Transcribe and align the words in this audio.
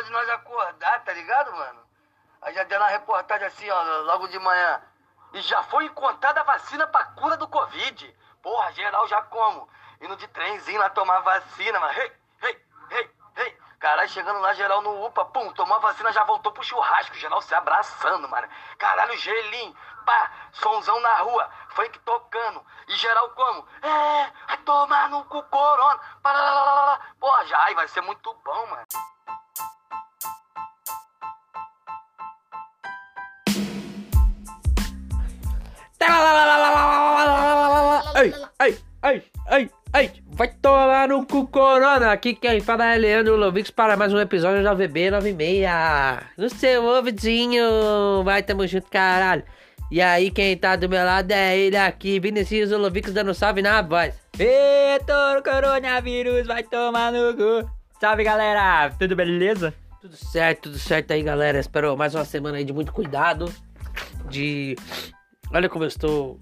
hora 0.00 0.04
de 0.04 0.10
nós 0.10 0.28
acordar, 0.30 1.04
tá 1.04 1.12
ligado, 1.12 1.52
mano? 1.52 1.80
Aí 2.42 2.54
já 2.54 2.64
deu 2.64 2.78
uma 2.78 2.88
reportagem 2.88 3.46
assim, 3.46 3.70
ó, 3.70 3.82
logo 4.02 4.28
de 4.28 4.38
manhã. 4.38 4.82
E 5.34 5.40
já 5.42 5.62
foi 5.64 5.84
encontrada 5.84 6.40
a 6.40 6.44
vacina 6.44 6.86
pra 6.86 7.04
cura 7.04 7.36
do 7.36 7.46
Covid. 7.46 8.16
Porra, 8.42 8.72
geral 8.72 9.06
já 9.06 9.22
como? 9.22 9.68
Indo 10.00 10.16
de 10.16 10.26
trenzinho 10.28 10.80
lá 10.80 10.88
tomar 10.90 11.20
vacina, 11.20 11.78
mano. 11.78 11.92
Hey, 11.92 12.12
hey, 12.42 12.66
hey, 12.90 13.10
hey. 13.36 13.58
Caralho, 13.78 14.08
chegando 14.08 14.40
lá, 14.40 14.54
geral 14.54 14.80
no 14.82 15.06
UPA, 15.06 15.24
pum, 15.26 15.52
tomou 15.52 15.76
a 15.76 15.80
vacina, 15.80 16.12
já 16.12 16.24
voltou 16.24 16.52
pro 16.52 16.64
churrasco, 16.64 17.14
geral 17.16 17.40
se 17.42 17.54
abraçando, 17.54 18.28
mano. 18.28 18.48
Caralho, 18.78 19.16
gelinho, 19.18 19.76
pá, 20.04 20.32
sonzão 20.52 20.98
na 21.00 21.18
rua, 21.18 21.50
funk 21.70 21.98
tocando. 22.00 22.64
E 22.88 22.94
geral 22.96 23.30
como? 23.30 23.68
É, 23.82 24.32
vai 24.48 24.56
tomar 24.58 25.10
no 25.10 25.24
cu 25.24 25.42
corona. 25.44 26.00
Porra, 27.18 27.44
já, 27.44 27.58
ai, 27.64 27.74
vai 27.74 27.88
ser 27.88 28.00
muito 28.00 28.32
bom, 28.34 28.66
mano. 28.66 28.86
Ai, 39.92 40.10
vai 40.30 40.48
tomar 40.48 41.08
no 41.08 41.26
cu 41.26 41.46
corona. 41.48 42.12
Aqui 42.12 42.32
quem 42.32 42.60
fala 42.60 42.94
é 42.94 42.96
Leandro 42.96 43.36
Lovix 43.36 43.70
para 43.70 43.96
mais 43.96 44.12
um 44.12 44.20
episódio 44.20 44.62
da 44.62 44.72
VB 44.72 45.10
96. 45.10 45.68
No 46.38 46.48
seu 46.48 46.84
ouvidinho, 46.84 48.22
vai, 48.24 48.42
tamo 48.42 48.66
junto, 48.66 48.88
caralho. 48.88 49.42
E 49.90 50.00
aí, 50.00 50.30
quem 50.30 50.56
tá 50.56 50.76
do 50.76 50.88
meu 50.88 51.04
lado 51.04 51.32
é 51.32 51.58
ele 51.58 51.76
aqui, 51.76 52.20
Vinicius 52.20 52.70
Lovix 52.70 53.12
dando 53.12 53.34
salve 53.34 53.60
na 53.60 53.82
voz. 53.82 54.14
Eita, 54.38 55.42
coronavírus 55.44 56.46
vai 56.46 56.62
tomar 56.62 57.10
no 57.12 57.34
cu. 57.34 57.68
Salve 58.00 58.22
galera, 58.22 58.90
tudo 58.98 59.16
beleza? 59.16 59.74
Tudo 60.00 60.16
certo, 60.16 60.62
tudo 60.62 60.78
certo 60.78 61.10
aí, 61.12 61.22
galera. 61.22 61.58
Espero 61.58 61.96
mais 61.96 62.14
uma 62.14 62.24
semana 62.24 62.58
aí 62.58 62.64
de 62.64 62.72
muito 62.72 62.92
cuidado. 62.92 63.52
De. 64.30 64.76
Olha 65.52 65.68
como 65.68 65.84
eu 65.84 65.88
estou 65.88 66.38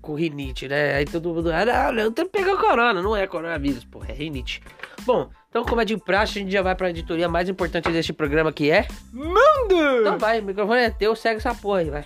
com 0.00 0.14
rinite, 0.14 0.68
né? 0.68 0.94
Aí 0.94 1.04
todo 1.04 1.32
mundo. 1.32 1.50
Ah, 1.52 1.92
não, 1.92 2.02
eu 2.02 2.12
tô 2.12 2.26
pegando 2.26 2.58
corona. 2.58 3.02
Não 3.02 3.16
é 3.16 3.26
coronavírus, 3.26 3.84
pô, 3.84 4.02
é 4.06 4.12
rinite. 4.12 4.62
Bom, 5.04 5.28
então, 5.48 5.64
como 5.64 5.80
é 5.80 5.84
de 5.84 5.96
praxe, 5.96 6.38
a 6.38 6.42
gente 6.42 6.52
já 6.52 6.60
vai 6.62 6.74
pra 6.74 6.90
editoria 6.90 7.28
mais 7.28 7.48
importante 7.48 7.90
deste 7.90 8.12
programa 8.12 8.52
que 8.52 8.70
é. 8.70 8.86
Mundo! 9.12 10.00
Então 10.00 10.18
vai, 10.18 10.40
o 10.40 10.44
microfone 10.44 10.80
é 10.80 10.90
teu, 10.90 11.14
segue 11.16 11.38
essa 11.38 11.54
porra 11.54 11.80
aí, 11.80 11.90
vai. 11.90 12.04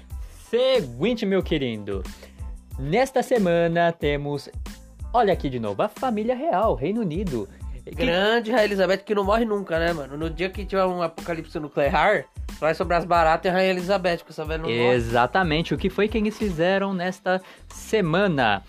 Seguinte, 0.49 1.27
meu 1.27 1.43
querido. 1.43 2.03
Nesta 2.79 3.23
semana 3.23 3.91
temos. 3.93 4.49
Olha 5.13 5.33
aqui 5.33 5.51
de 5.51 5.59
novo, 5.61 5.83
a 5.83 5.89
família 5.89 6.35
real, 6.35 6.75
Reino 6.75 7.01
Unido. 7.01 7.49
Que- 7.85 7.91
Grande 7.91 8.51
Rainha 8.53 8.65
Elizabeth 8.67 8.99
que 8.99 9.15
não 9.15 9.25
morre 9.25 9.45
nunca, 9.45 9.79
né, 9.79 9.93
mano? 9.93 10.17
No 10.17 10.31
dia 10.31 10.49
que 10.49 10.65
tiver 10.65 10.85
um 10.85 11.03
apocalipse 11.03 11.59
nuclear, 11.59 12.25
vai 12.63 12.75
sobrar 12.75 13.01
as 13.01 13.05
baratas 13.05 13.45
e 13.45 13.49
a 13.49 13.53
Rainha 13.53 13.71
Elizabeth, 13.73 14.19
que 14.19 14.31
essa 14.31 14.45
velha 14.45 14.63
não. 14.63 14.71
Exatamente, 14.71 15.75
o 15.75 15.79
que 15.79 15.91
foi 15.91 16.07
que 16.09 16.17
eles 16.17 16.39
fizeram 16.39 16.95
nesta 16.95 17.43
semana? 17.69 18.63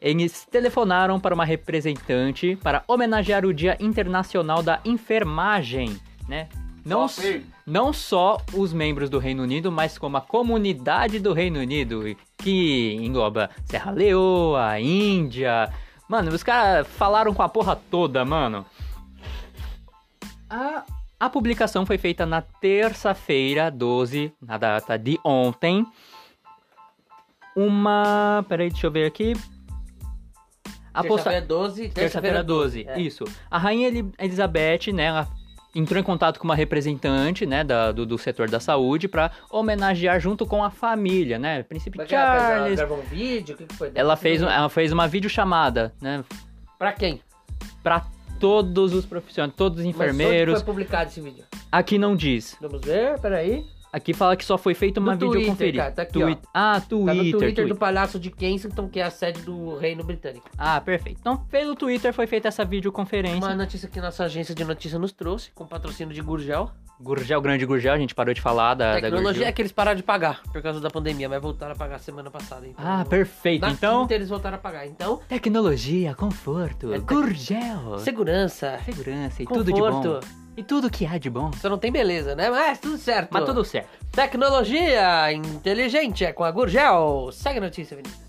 Eles 0.00 0.46
telefonaram 0.50 1.20
para 1.20 1.34
uma 1.34 1.44
representante 1.44 2.56
para 2.62 2.82
homenagear 2.88 3.44
o 3.44 3.52
Dia 3.52 3.76
Internacional 3.80 4.62
da 4.62 4.80
Enfermagem, 4.84 5.98
né? 6.28 6.48
Não, 6.84 7.04
s- 7.06 7.44
não 7.66 7.92
só 7.92 8.38
os 8.54 8.72
membros 8.72 9.10
do 9.10 9.18
Reino 9.18 9.42
Unido, 9.42 9.72
mas 9.72 9.98
como 9.98 10.16
a 10.16 10.20
comunidade 10.20 11.18
do 11.18 11.32
Reino 11.32 11.58
Unido, 11.58 12.16
que 12.38 12.94
engloba 12.94 13.50
Serra 13.64 13.90
Leoa, 13.90 14.78
Índia. 14.78 15.70
Mano, 16.08 16.30
os 16.32 16.42
caras 16.44 16.86
falaram 16.86 17.34
com 17.34 17.42
a 17.42 17.48
porra 17.48 17.74
toda, 17.90 18.24
mano. 18.24 18.64
A, 20.48 20.84
a 21.18 21.28
publicação 21.30 21.84
foi 21.86 21.98
feita 21.98 22.24
na 22.26 22.40
terça-feira, 22.42 23.70
12, 23.70 24.32
na 24.40 24.58
data 24.58 24.98
de 24.98 25.18
ontem. 25.24 25.86
Uma. 27.56 28.44
Peraí, 28.48 28.68
deixa 28.70 28.86
eu 28.86 28.90
ver 28.90 29.06
aqui. 29.06 29.32
A 30.92 31.02
posta- 31.02 31.30
Terça-feira 31.30 31.46
12, 31.46 31.88
Terça-feira 31.90 32.44
12, 32.44 32.84
é. 32.88 33.00
isso. 33.00 33.24
A 33.50 33.58
Rainha 33.58 33.88
Eli- 33.88 34.12
Elizabeth, 34.18 34.92
né, 34.94 35.04
ela 35.04 35.28
entrou 35.74 36.00
em 36.00 36.02
contato 36.02 36.38
com 36.38 36.44
uma 36.44 36.54
representante, 36.54 37.44
né, 37.44 37.62
da- 37.62 37.92
do, 37.92 38.06
do 38.06 38.16
setor 38.16 38.48
da 38.48 38.58
saúde 38.58 39.06
pra 39.06 39.30
homenagear 39.50 40.18
junto 40.18 40.46
com 40.46 40.64
a 40.64 40.70
família, 40.70 41.38
né, 41.38 41.62
Príncipe 41.64 41.98
Mas 41.98 42.10
ela? 42.10 42.22
Ela 42.24 42.40
Charles. 42.56 42.76
gravou 42.78 42.98
um 42.98 43.02
vídeo? 43.02 43.54
O 43.54 43.58
que, 43.58 43.66
que 43.66 43.74
foi? 43.74 43.92
Ela 43.94 44.16
fez, 44.16 44.40
ela 44.40 44.70
fez 44.70 44.90
uma 44.90 45.06
videochamada, 45.06 45.94
né, 46.00 46.24
Pra 46.78 46.92
quem? 46.94 47.20
pra 47.82 48.06
todos 48.38 48.92
os 48.92 49.04
profissionais, 49.06 49.54
todos 49.56 49.78
os 49.78 49.84
Mas 49.86 49.94
enfermeiros. 49.94 50.54
onde 50.54 50.64
foi 50.64 50.72
publicado 50.74 51.10
esse 51.10 51.20
vídeo? 51.20 51.44
Aqui 51.70 51.98
não 51.98 52.14
diz. 52.16 52.56
Vamos 52.60 52.80
ver, 52.84 53.18
peraí. 53.20 53.64
Aqui 53.96 54.12
fala 54.12 54.36
que 54.36 54.44
só 54.44 54.58
foi 54.58 54.74
feita 54.74 55.00
uma 55.00 55.12
No 55.12 55.18
Twitter, 55.18 55.38
videoconferência. 55.38 55.80
cara, 55.82 55.92
tá 55.94 56.02
aqui. 56.02 56.12
Twi- 56.12 56.38
Ah, 56.52 56.74
Tá 56.74 56.86
Twitter. 56.86 57.14
no 57.14 57.22
Twitter 57.22 57.38
Twitter. 57.40 57.68
do 57.68 57.76
Palácio 57.76 58.20
de 58.20 58.30
Kensington, 58.30 58.88
que 58.88 59.00
é 59.00 59.04
a 59.04 59.10
sede 59.10 59.40
do 59.40 59.78
Reino 59.78 60.04
Britânico. 60.04 60.50
Ah, 60.58 60.78
perfeito. 60.82 61.18
Então, 61.18 61.38
pelo 61.38 61.74
Twitter 61.74 62.12
foi 62.12 62.26
feita 62.26 62.46
essa 62.48 62.62
videoconferência. 62.62 63.38
Uma 63.38 63.54
notícia 63.54 63.88
que 63.88 63.98
nossa 63.98 64.24
agência 64.24 64.54
de 64.54 64.64
notícia 64.66 64.98
nos 64.98 65.12
trouxe, 65.12 65.50
com 65.54 65.66
patrocínio 65.66 66.12
de 66.12 66.20
Gurgel. 66.20 66.70
Gurgel, 67.00 67.40
grande 67.40 67.64
Gurgel, 67.64 67.94
a 67.94 67.98
gente 67.98 68.14
parou 68.14 68.34
de 68.34 68.40
falar 68.42 68.74
da, 68.74 68.94
da 68.94 69.00
Tecnologia 69.00 69.32
Gurgel. 69.32 69.46
é 69.48 69.52
que 69.52 69.62
eles 69.62 69.72
pararam 69.72 69.96
de 69.96 70.02
pagar 70.02 70.42
por 70.52 70.60
causa 70.62 70.78
da 70.80 70.90
pandemia, 70.90 71.28
mas 71.28 71.40
voltaram 71.40 71.72
a 71.72 71.76
pagar 71.76 71.98
semana 71.98 72.30
passada. 72.30 72.66
Então, 72.66 72.84
Ah, 72.86 73.04
perfeito. 73.04 73.62
Na 73.62 73.70
Então, 73.70 74.02
quinta 74.02 74.14
eles 74.14 74.28
voltaram 74.28 74.56
a 74.56 74.60
pagar. 74.60 74.86
Então, 74.86 75.20
tecnologia, 75.26 76.14
conforto, 76.14 76.92
É 76.92 76.98
tec- 76.98 77.06
Gurgel, 77.08 77.98
segurança, 77.98 78.78
segurança 78.84 79.42
e 79.42 79.46
conforto. 79.46 79.64
tudo 79.66 79.74
de 79.74 79.80
bom. 79.80 80.20
E 80.56 80.62
tudo 80.62 80.88
que 80.88 81.04
há 81.04 81.18
de 81.18 81.28
bom. 81.28 81.50
Só 81.52 81.68
não 81.68 81.76
tem 81.76 81.92
beleza, 81.92 82.34
né? 82.34 82.48
Mas 82.48 82.78
tudo 82.78 82.96
certo. 82.96 83.28
Mas 83.30 83.44
tudo 83.44 83.62
certo. 83.62 83.88
Tecnologia 84.10 85.30
inteligente 85.32 86.24
é 86.24 86.32
com 86.32 86.42
a 86.42 86.50
Gurgel. 86.50 87.28
Segue 87.30 87.58
a 87.58 87.62
notícia, 87.62 87.94
Vinícius. 87.94 88.24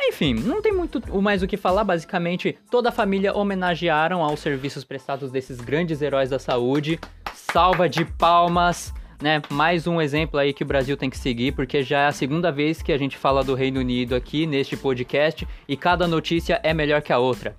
Enfim, 0.00 0.34
não 0.34 0.62
tem 0.62 0.72
muito 0.72 1.02
mais 1.20 1.42
o 1.42 1.48
que 1.48 1.56
falar. 1.56 1.82
Basicamente, 1.82 2.56
toda 2.70 2.90
a 2.90 2.92
família 2.92 3.34
homenagearam 3.34 4.22
aos 4.22 4.38
serviços 4.38 4.84
prestados 4.84 5.32
desses 5.32 5.60
grandes 5.60 6.00
heróis 6.00 6.30
da 6.30 6.38
saúde. 6.38 7.00
Salva 7.34 7.88
de 7.88 8.04
palmas, 8.04 8.94
né? 9.20 9.42
Mais 9.50 9.88
um 9.88 10.00
exemplo 10.00 10.38
aí 10.38 10.52
que 10.52 10.62
o 10.62 10.66
Brasil 10.66 10.96
tem 10.96 11.10
que 11.10 11.18
seguir, 11.18 11.52
porque 11.52 11.82
já 11.82 12.02
é 12.02 12.06
a 12.06 12.12
segunda 12.12 12.52
vez 12.52 12.80
que 12.80 12.92
a 12.92 12.98
gente 12.98 13.16
fala 13.16 13.42
do 13.42 13.54
Reino 13.54 13.80
Unido 13.80 14.14
aqui 14.14 14.46
neste 14.46 14.76
podcast 14.76 15.46
e 15.66 15.76
cada 15.76 16.06
notícia 16.06 16.60
é 16.62 16.72
melhor 16.72 17.02
que 17.02 17.12
a 17.12 17.18
outra. 17.18 17.56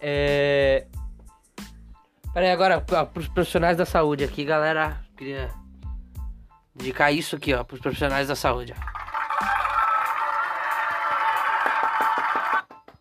É. 0.00 0.86
Pera 2.32 2.46
aí, 2.46 2.52
agora, 2.52 2.80
pros 2.80 3.28
profissionais 3.28 3.76
da 3.76 3.84
saúde 3.84 4.24
aqui, 4.24 4.42
galera. 4.42 4.98
Queria 5.16 5.50
indicar 6.74 7.12
isso 7.12 7.36
aqui, 7.36 7.52
ó, 7.52 7.62
pros 7.62 7.80
profissionais 7.80 8.28
da 8.28 8.34
saúde. 8.34 8.74
ó. 8.74 8.92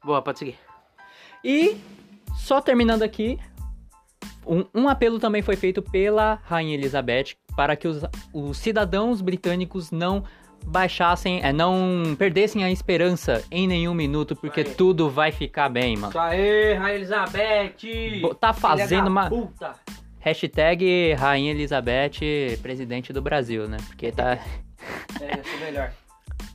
Boa, 0.04 0.22
pode 0.22 0.40
seguir. 0.40 0.60
E 1.44 1.80
só 2.36 2.60
terminando 2.60 3.04
aqui, 3.04 3.40
um, 4.46 4.66
um 4.74 4.90
apelo 4.90 5.18
também 5.18 5.42
foi 5.42 5.56
feito 5.56 5.82
pela 5.82 6.40
Rainha 6.44 6.74
Elizabeth 6.74 7.36
para 7.56 7.78
que 7.78 7.88
os, 7.88 8.02
os 8.34 8.58
cidadãos 8.58 9.22
britânicos 9.22 9.92
não 9.92 10.26
baixassem, 10.66 11.42
é, 11.44 11.52
não 11.52 12.16
perdessem 12.18 12.64
a 12.64 12.72
esperança 12.72 13.44
em 13.52 13.68
nenhum 13.68 13.94
minuto, 13.94 14.36
porque 14.36 14.62
Aí. 14.62 14.74
tudo 14.76 15.10
vai 15.10 15.32
ficar 15.32 15.70
bem, 15.70 15.96
mano. 15.96 16.10
Isso 16.10 16.20
aí, 16.20 16.74
Rainha 16.74 16.96
Elizabeth! 16.96 18.20
Bo- 18.22 18.36
Tá 18.36 18.54
fazendo 18.54 19.08
uma 19.08 19.30
Puta. 19.30 19.74
hashtag 20.20 21.14
Rainha 21.14 21.52
Elizabeth, 21.52 22.58
presidente 22.62 23.12
do 23.12 23.22
Brasil, 23.22 23.68
né? 23.68 23.78
Porque 23.88 24.12
tá. 24.12 24.38
É, 25.20 25.40
eu 25.40 25.44
sou 25.44 25.60
melhor. 25.60 25.92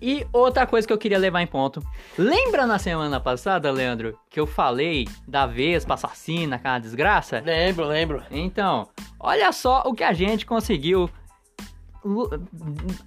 E 0.03 0.27
outra 0.33 0.67
coisa 0.67 0.87
que 0.87 0.93
eu 0.93 0.99
queria 0.99 1.17
levar 1.19 1.41
em 1.41 1.47
ponto. 1.47 1.83
Lembra 2.19 2.67
na 2.67 2.79
semana 2.79 3.19
passada, 3.21 3.71
Leandro, 3.71 4.19
que 4.29 4.39
eu 4.39 4.47
falei 4.47 5.09
da 5.27 5.47
Vespa 5.47 5.95
assassina, 5.95 6.57
aquela 6.57 6.79
desgraça? 6.79 7.41
Lembro, 7.45 7.87
lembro. 7.87 8.23
Então, 8.31 8.89
olha 9.19 9.51
só 9.53 9.85
o 9.87 9.95
que 9.95 10.05
a 10.05 10.13
gente 10.13 10.45
conseguiu 10.45 11.09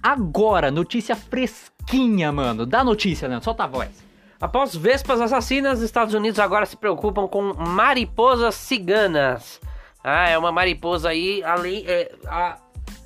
agora, 0.02 0.70
notícia 0.70 1.16
fresquinha, 1.16 2.30
mano. 2.32 2.66
Dá 2.66 2.84
notícia, 2.84 3.28
Leandro, 3.28 3.44
solta 3.44 3.64
a 3.64 3.66
voz. 3.66 4.10
Após 4.40 4.74
vespas 4.74 5.20
assassinas, 5.20 5.78
os 5.78 5.84
Estados 5.84 6.14
Unidos 6.14 6.38
agora 6.38 6.64
se 6.64 6.76
preocupam 6.76 7.28
com 7.28 7.52
mariposas 7.54 8.54
ciganas. 8.54 9.60
Ah, 10.02 10.28
é 10.28 10.38
uma 10.38 10.50
mariposa 10.50 11.10
aí, 11.10 11.42
além. 11.44 11.84
É, 11.86 12.10
a 12.26 12.56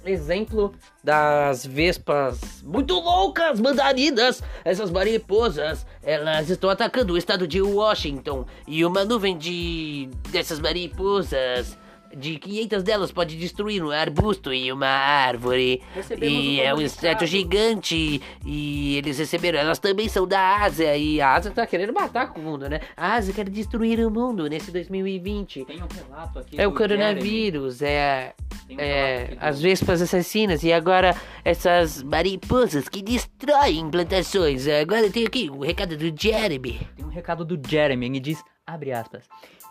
exemplo 0.07 0.75
das 1.03 1.65
vespas 1.65 2.63
muito 2.63 2.95
loucas, 2.95 3.61
mandarinas. 3.61 4.43
Essas 4.65 4.91
mariposas, 4.91 5.87
elas 6.03 6.51
estão 6.51 6.71
atacando 6.71 7.15
o 7.15 7.19
estado 7.19 7.47
de 7.47 7.61
Washington. 7.61 8.47
E 8.67 8.85
uma 8.85 9.05
nuvem 9.05 9.37
de. 9.37 10.09
dessas 10.31 10.61
mariposas 10.61 11.77
de 12.16 12.38
500 12.38 12.82
delas 12.82 13.12
pode 13.12 13.37
destruir 13.37 13.82
um 13.82 13.90
arbusto 13.90 14.52
e 14.52 14.70
uma 14.72 14.87
árvore. 14.87 15.82
Recebemos 15.94 16.34
e 16.34 16.61
um 16.61 16.62
é 16.62 16.75
um 16.75 16.81
inseto 16.81 17.26
gigante. 17.26 18.20
E 18.44 18.96
eles 18.96 19.19
receberam. 19.19 19.58
Elas 19.58 19.78
também 19.78 20.08
são 20.08 20.26
da 20.26 20.62
Ásia. 20.62 20.96
E 20.96 21.20
a 21.20 21.34
Ásia 21.34 21.50
tá 21.50 21.66
querendo 21.66 21.93
matar 21.93 22.32
com 22.32 22.40
o 22.40 22.43
mundo, 22.43 22.69
né? 22.69 22.81
A 22.96 23.14
Ásia 23.14 23.34
quer 23.34 23.49
destruir 23.49 24.00
o 24.00 24.11
mundo 24.11 24.49
nesse 24.49 24.70
2020. 24.70 25.64
Tem 25.64 25.82
um 25.82 25.87
relato 25.87 26.38
aqui. 26.38 26.61
É 26.61 26.66
o 26.66 26.72
coronavírus, 26.72 27.82
é, 27.82 28.34
Jeremy. 28.34 28.44
Tem 28.66 28.76
um 28.76 28.81
é 28.81 29.37
as 29.40 29.61
vespas 29.61 30.00
assassinas 30.00 30.62
e 30.62 30.72
agora 30.72 31.14
essas 31.44 32.02
mariposas 32.02 32.88
que 32.88 33.02
destroem 33.02 33.90
plantações. 33.90 34.66
Agora 34.66 35.11
tem 35.11 35.26
aqui 35.26 35.50
o 35.50 35.61
recado 35.61 35.96
do 35.96 36.12
Jeremy. 36.16 36.81
Tem 36.96 37.05
um 37.05 37.11
recado 37.11 37.44
do 37.44 37.61
Jeremy, 37.69 38.06
ele 38.06 38.20
diz, 38.20 38.43
abre 38.66 38.93
aspas. 38.93 39.25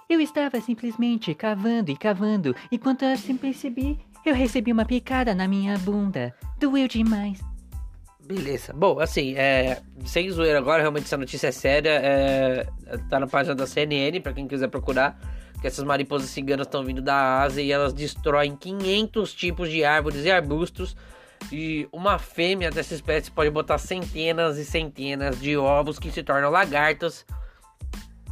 Eu 0.09 0.19
estava 0.19 0.59
simplesmente 0.61 1.33
cavando 1.33 1.91
e 1.91 1.97
cavando, 1.97 2.55
e 2.71 2.77
quando 2.77 3.03
assim 3.03 3.38
percebi, 3.38 4.00
eu 4.25 4.33
recebi 4.33 4.71
uma 4.71 4.85
picada 4.85 5.33
na 5.35 5.47
minha 5.47 5.77
bunda. 5.77 6.33
Doeu 6.59 6.88
demais. 6.88 7.39
Beleza. 8.25 8.71
Bom, 8.73 9.00
assim, 9.00 9.35
é, 9.35 9.81
sem 10.05 10.29
zoeira 10.29 10.57
agora, 10.57 10.81
realmente 10.81 11.03
essa 11.05 11.17
notícia 11.17 11.47
é 11.47 11.51
séria. 11.51 11.89
É, 11.89 12.67
tá 13.09 13.19
na 13.19 13.27
página 13.27 13.53
da 13.53 13.67
CNN, 13.67 14.21
pra 14.21 14.31
quem 14.31 14.47
quiser 14.47 14.69
procurar. 14.69 15.19
Que 15.59 15.67
essas 15.67 15.83
mariposas 15.83 16.29
ciganas 16.29 16.67
estão 16.67 16.83
vindo 16.83 17.01
da 17.01 17.41
Ásia 17.41 17.61
e 17.61 17.71
elas 17.71 17.94
destroem 17.94 18.55
500 18.55 19.33
tipos 19.33 19.69
de 19.69 19.83
árvores 19.83 20.23
e 20.23 20.31
arbustos. 20.31 20.95
E 21.51 21.88
uma 21.91 22.17
fêmea 22.17 22.71
dessa 22.71 22.94
espécie 22.94 23.29
pode 23.29 23.50
botar 23.50 23.77
centenas 23.77 24.57
e 24.57 24.63
centenas 24.63 25.39
de 25.41 25.57
ovos 25.57 26.00
que 26.00 26.09
se 26.09 26.23
tornam 26.23 26.50
lagartas 26.50 27.25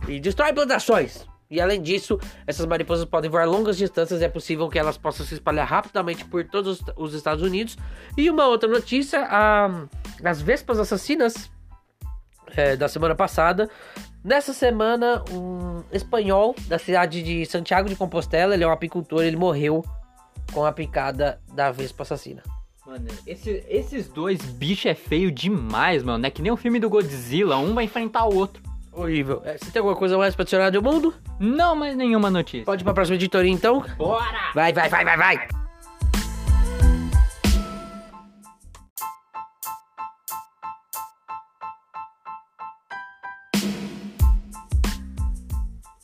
e 0.08 0.20
destrói 0.22 0.54
plantações. 0.54 1.28
E 1.52 1.60
além 1.60 1.82
disso, 1.82 2.18
essas 2.48 2.66
mariposas 2.66 3.04
podem 3.04 3.30
voar 3.30 3.46
longas 3.46 3.78
distâncias 3.78 4.22
e 4.22 4.24
é 4.24 4.30
possível 4.30 4.70
que 4.70 4.80
elas 4.80 4.98
possam 4.98 5.26
se 5.26 5.34
espalhar 5.34 5.68
rapidamente 5.68 6.24
por 6.24 6.46
todos 6.46 6.80
os- 6.80 6.94
os 6.96 7.14
Estados 7.14 7.44
Unidos. 7.44 7.78
E 8.18 8.30
uma 8.30 8.48
outra 8.48 8.70
notícia: 8.70 9.28
a- 9.30 9.86
as 10.24 10.42
vespas 10.42 10.80
assassinas 10.80 11.52
é, 12.56 12.76
da 12.76 12.88
semana 12.88 13.16
passada. 13.16 13.70
Nessa 14.24 14.54
semana, 14.54 15.24
um 15.32 15.84
espanhol 15.92 16.54
da 16.68 16.78
cidade 16.78 17.24
de 17.24 17.46
Santiago 17.46 17.88
de 17.90 17.96
Compostela, 17.96 18.54
ele 18.54 18.64
é 18.64 18.68
um 18.68 18.72
apicultor, 18.72 19.24
ele 19.24 19.38
morreu 19.38 19.84
com 20.54 20.66
a 20.66 20.72
picada 20.72 21.42
da 21.54 21.72
vespa 21.72 22.04
assassina. 22.04 22.44
Mano, 22.86 23.08
esse- 23.26 23.64
esses 23.70 24.08
dois 24.10 24.42
bichos 24.42 24.86
é 24.88 24.94
feio 24.96 25.32
demais, 25.32 26.04
mano. 26.04 26.26
É 26.26 26.30
que 26.30 26.42
nem 26.42 26.52
o 26.52 26.58
filme 26.58 26.80
do 26.80 26.90
Godzilla, 26.90 27.58
um 27.58 27.74
vai 27.74 27.86
enfrentar 27.86 28.26
o 28.26 28.36
outro. 28.36 28.62
Horrível. 28.92 29.42
É, 29.46 29.58
Você 29.58 29.72
tem 29.72 29.80
alguma 29.80 29.96
coisa 29.96 30.18
mais 30.18 30.36
pra 30.36 30.44
adicionar 30.44 30.70
do 30.70 30.82
mundo? 30.84 31.14
Não 31.40 31.76
mais 31.76 31.96
nenhuma 31.96 32.30
notícia. 32.30 32.66
Pode 32.66 32.84
ir 32.84 32.86
pra 32.86 32.94
próxima 32.94 33.16
editoria 33.16 33.52
então? 33.52 33.84
Bora! 33.98 34.52
Vai, 34.54 34.74
vai, 34.74 34.90
vai, 34.90 35.06
vai, 35.06 35.18
vai! 35.18 35.48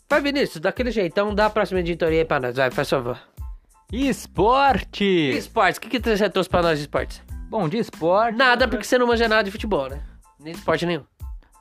Vai, 0.10 0.22
Vinícius, 0.22 0.62
daquele 0.62 0.90
jeitão, 0.90 1.36
dá 1.36 1.48
a 1.48 1.50
próxima 1.50 1.82
editoria 1.82 2.20
aí 2.20 2.26
pra 2.26 2.40
nós, 2.40 2.56
vai, 2.56 2.72
faz 2.72 2.90
favor. 2.90 3.20
Esporte! 3.92 5.04
Esportes, 5.04 5.78
o 5.78 5.82
que 5.82 6.00
que 6.00 6.16
você 6.16 6.30
trouxe 6.30 6.50
pra 6.50 6.62
nós 6.62 6.78
de 6.78 6.86
esportes? 6.86 7.22
Bom, 7.50 7.68
de 7.68 7.78
esporte... 7.78 8.38
Nada, 8.38 8.68
porque 8.68 8.86
você 8.86 8.98
não 8.98 9.08
manja 9.08 9.28
nada 9.28 9.44
de 9.44 9.52
futebol, 9.52 9.90
né? 9.90 10.02
Nem 10.40 10.54
de 10.54 10.60
esporte 10.60 10.86
nenhum. 10.86 11.04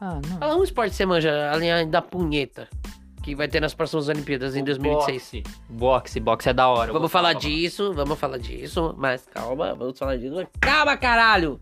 Ah, 0.01 0.21
não. 0.29 0.39
Fala 0.39 0.57
um 0.57 0.63
esporte 0.65 0.91
que 0.91 0.97
você 0.97 1.07
manja, 1.07 1.51
além 1.51 1.89
da 1.89 2.03
punheta, 2.03 2.69
que 3.23 3.35
vai 3.35 3.49
ter 3.49 3.61
nas 3.61 3.75
próximas 3.75 4.09
Olimpíadas 4.09 4.55
em 4.57 4.63
2026. 4.63 5.43
Boxe. 5.43 5.59
Boxe, 5.69 6.21
boxe 6.21 6.49
é 6.51 6.53
da 6.53 6.69
hora. 6.69 6.93
Vamos 6.93 7.11
falar 7.11 7.33
disso, 7.33 7.93
vamos 7.95 8.19
falar 8.19 8.39
disso, 8.39 8.95
mas 8.99 9.27
calma, 9.27 9.75
vamos 9.75 9.99
falar 9.99 10.17
disso. 10.17 10.47
Calma, 10.61 10.97
caralho! 10.97 11.61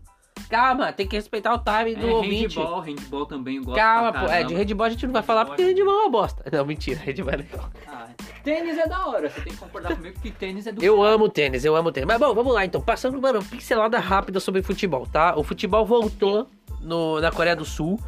Calma, 0.49 0.91
tem 0.91 1.07
que 1.07 1.15
respeitar 1.15 1.53
o 1.53 1.57
time 1.59 1.93
É, 1.93 1.95
do 1.95 2.07
ouvinte. 2.09 2.59
handball, 2.59 2.79
handball 2.81 3.25
também 3.25 3.61
gosto 3.63 3.77
Calma, 3.77 4.11
pô. 4.13 4.25
É, 4.27 4.43
de 4.43 4.53
handball 4.53 4.85
a 4.85 4.89
gente 4.89 5.05
não 5.07 5.13
vai 5.13 5.23
falar 5.23 5.45
porque 5.45 5.63
handball 5.63 5.93
é 5.93 6.01
uma 6.01 6.09
bosta. 6.09 6.43
Não, 6.51 6.65
mentira, 6.65 6.99
handball 6.99 7.33
é 7.33 7.37
legal. 7.37 7.69
Ah, 7.87 8.07
tênis 8.43 8.77
é 8.77 8.85
da 8.85 9.07
hora, 9.07 9.29
você 9.29 9.41
tem 9.41 9.53
que 9.53 9.59
concordar 9.59 9.95
comigo 9.95 10.19
que 10.21 10.29
tênis 10.29 10.67
é 10.67 10.71
do 10.73 10.83
Eu 10.83 10.97
caralho. 10.97 11.15
amo 11.15 11.29
tênis, 11.29 11.63
eu 11.65 11.75
amo 11.75 11.91
tênis. 11.91 12.05
Mas 12.05 12.19
bom, 12.19 12.35
vamos 12.35 12.53
lá 12.53 12.65
então. 12.65 12.81
Passando, 12.81 13.19
mano, 13.19 13.43
pincelada 13.43 13.97
rápida 13.97 14.39
sobre 14.41 14.61
futebol, 14.61 15.07
tá? 15.07 15.35
O 15.35 15.41
futebol 15.43 15.85
voltou 15.85 16.47
no, 16.85 17.19
na 17.19 17.31
Coreia 17.31 17.55
do 17.55 17.65
Sul. 17.65 17.99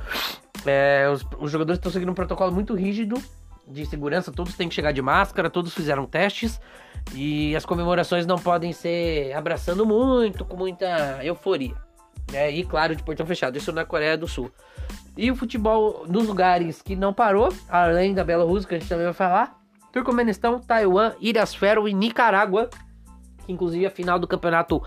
É, 0.65 1.09
os, 1.12 1.25
os 1.39 1.51
jogadores 1.51 1.79
estão 1.79 1.91
seguindo 1.91 2.09
um 2.09 2.15
protocolo 2.15 2.51
muito 2.51 2.74
rígido 2.74 3.21
de 3.68 3.85
segurança. 3.85 4.31
Todos 4.31 4.56
têm 4.56 4.69
que 4.69 4.75
chegar 4.75 4.91
de 4.91 5.01
máscara, 5.01 5.50
todos 5.50 5.74
fizeram 5.74 6.06
testes. 6.06 6.59
E 7.13 7.56
as 7.56 7.65
comemorações 7.65 8.25
não 8.25 8.38
podem 8.38 8.74
ser 8.74 9.33
abraçando 9.33 9.85
muito, 9.85 10.45
com 10.45 10.57
muita 10.57 11.19
euforia. 11.24 11.75
Né? 12.31 12.51
E 12.51 12.63
claro, 12.63 12.95
de 12.95 13.03
portão 13.03 13.25
fechado. 13.25 13.57
Isso 13.57 13.71
na 13.71 13.85
Coreia 13.85 14.18
do 14.18 14.27
Sul. 14.27 14.51
E 15.15 15.31
o 15.31 15.35
futebol 15.35 16.06
nos 16.07 16.27
lugares 16.27 16.81
que 16.81 16.95
não 16.95 17.13
parou, 17.13 17.50
além 17.68 18.13
da 18.13 18.24
Bielorrússia, 18.24 18.69
que 18.69 18.75
a 18.75 18.79
gente 18.79 18.89
também 18.89 19.06
vai 19.06 19.13
falar. 19.13 19.57
Turcomenistão, 19.91 20.59
Taiwan, 20.59 21.13
Ilhas 21.19 21.56
Fero 21.56 21.88
e 21.88 21.94
Nicarágua. 21.94 22.69
Que 23.45 23.51
inclusive 23.51 23.85
a 23.85 23.89
final 23.89 24.19
do 24.19 24.27
campeonato 24.27 24.81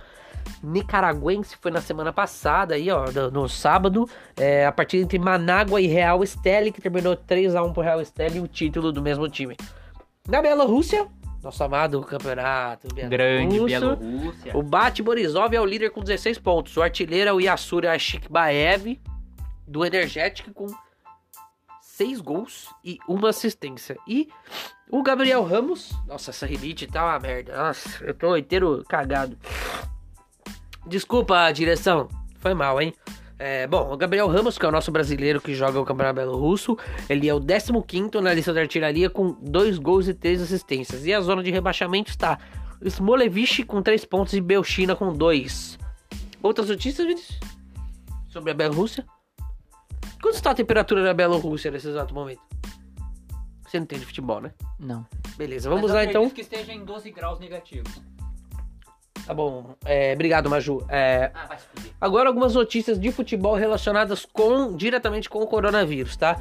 nicaragüense 0.63 1.57
foi 1.61 1.71
na 1.71 1.81
semana 1.81 2.13
passada, 2.13 2.75
aí, 2.75 2.91
ó, 2.91 3.11
no, 3.11 3.31
no 3.31 3.49
sábado. 3.49 4.09
É, 4.37 4.67
a 4.67 4.73
partida 4.73 5.03
entre 5.03 5.19
Manágua 5.19 5.81
e 5.81 5.87
Real 5.87 6.23
Esteli, 6.23 6.73
que 6.73 6.81
terminou 6.81 7.17
3x1 7.17 7.73
pro 7.73 7.83
Real 7.83 8.01
Esteli 8.01 8.39
e 8.39 8.41
o 8.41 8.49
título 8.49 8.93
do 8.93 9.03
mesmo 9.03 9.29
time. 9.29 9.57
Na 10.29 10.43
Bielorrússia, 10.43 11.09
nosso 11.43 11.65
amado 11.65 12.01
campeonato 12.03 12.89
Grande 12.95 13.61
Bielorrússia. 13.61 14.57
o 14.57 14.63
Bate 14.63 15.03
Borisov 15.03 15.55
é 15.55 15.61
o 15.61 15.65
líder 15.65 15.91
com 15.91 16.03
16 16.03 16.39
pontos. 16.39 16.77
O 16.77 16.83
artilheiro 16.83 17.31
é 17.31 17.33
o 17.33 17.41
Yasura 17.41 17.93
Ashikbaev, 17.93 19.01
do 19.67 19.85
Energetic, 19.85 20.53
com 20.53 20.67
6 21.81 22.21
gols 22.21 22.69
e 22.85 22.99
uma 23.09 23.31
assistência. 23.31 23.97
E 24.07 24.29
o 24.91 25.03
Gabriel 25.03 25.45
Ramos. 25.45 25.93
Nossa, 26.07 26.31
essa 26.31 26.47
rinite 26.47 26.87
tá 26.87 27.05
uma 27.05 27.19
merda. 27.19 27.57
Nossa, 27.57 28.05
eu 28.05 28.15
tô 28.15 28.37
inteiro 28.37 28.85
cagado. 28.89 29.39
Desculpa, 30.87 31.51
direção. 31.53 32.09
Foi 32.39 32.55
mal, 32.55 32.81
hein? 32.81 32.95
É, 33.39 33.67
bom, 33.67 33.91
o 33.91 33.97
Gabriel 33.97 34.29
Ramos, 34.29 34.59
que 34.59 34.67
é 34.67 34.69
o 34.69 34.73
nosso 34.73 34.93
brasileiro 34.93 35.41
que 35.41 35.55
joga 35.55 35.81
o 35.81 35.85
Campeonato 35.85 36.17
Belo-Russo, 36.17 36.77
ele 37.09 37.27
é 37.27 37.35
o 37.35 37.41
15 37.41 38.21
na 38.23 38.35
lista 38.35 38.53
da 38.53 38.61
artilharia 38.61 39.09
com 39.09 39.33
2 39.41 39.79
gols 39.79 40.09
e 40.09 40.15
3 40.15 40.43
assistências. 40.43 41.07
E 41.07 41.15
a 41.15 41.21
zona 41.23 41.43
de 41.43 41.51
rebaixamento 41.51 42.11
está 42.11 42.39
Smolevich 42.83 43.63
com 43.63 43.81
3 43.81 44.05
pontos 44.05 44.35
e 44.35 44.43
Belchina 44.43 44.95
com 44.95 45.13
2. 45.13 45.79
Outras 46.43 46.69
notícias, 46.69 47.07
Vinícius? 47.07 47.41
Sobre 48.29 48.51
a 48.51 48.55
Bielorrússia? 48.55 49.07
Quanto 50.21 50.35
está 50.35 50.51
a 50.51 50.55
temperatura 50.55 51.03
na 51.03 51.15
Bielorrússia 51.15 51.71
nesse 51.71 51.89
exato 51.89 52.13
momento? 52.13 52.43
Você 53.67 53.79
não 53.79 53.85
entende 53.85 54.05
futebol, 54.05 54.41
né? 54.41 54.53
Não. 54.79 55.07
Beleza, 55.37 55.71
vamos 55.71 55.91
lá 55.91 56.05
então. 56.05 56.29
que 56.29 56.43
esteja 56.43 56.75
em 56.75 56.85
12 56.85 57.11
graus 57.11 57.39
negativos. 57.39 58.03
Tá 59.27 59.35
bom, 59.35 59.75
é, 59.85 60.13
obrigado, 60.15 60.49
Maju. 60.51 60.85
É, 60.89 61.31
Ah. 61.35 61.57
Agora 62.01 62.29
algumas 62.29 62.55
notícias 62.55 62.99
de 62.99 63.13
futebol 63.13 63.55
relacionadas 63.55 64.25
com 64.25 64.75
diretamente 64.77 65.29
com 65.29 65.41
o 65.41 65.47
coronavírus, 65.47 66.17
tá? 66.17 66.41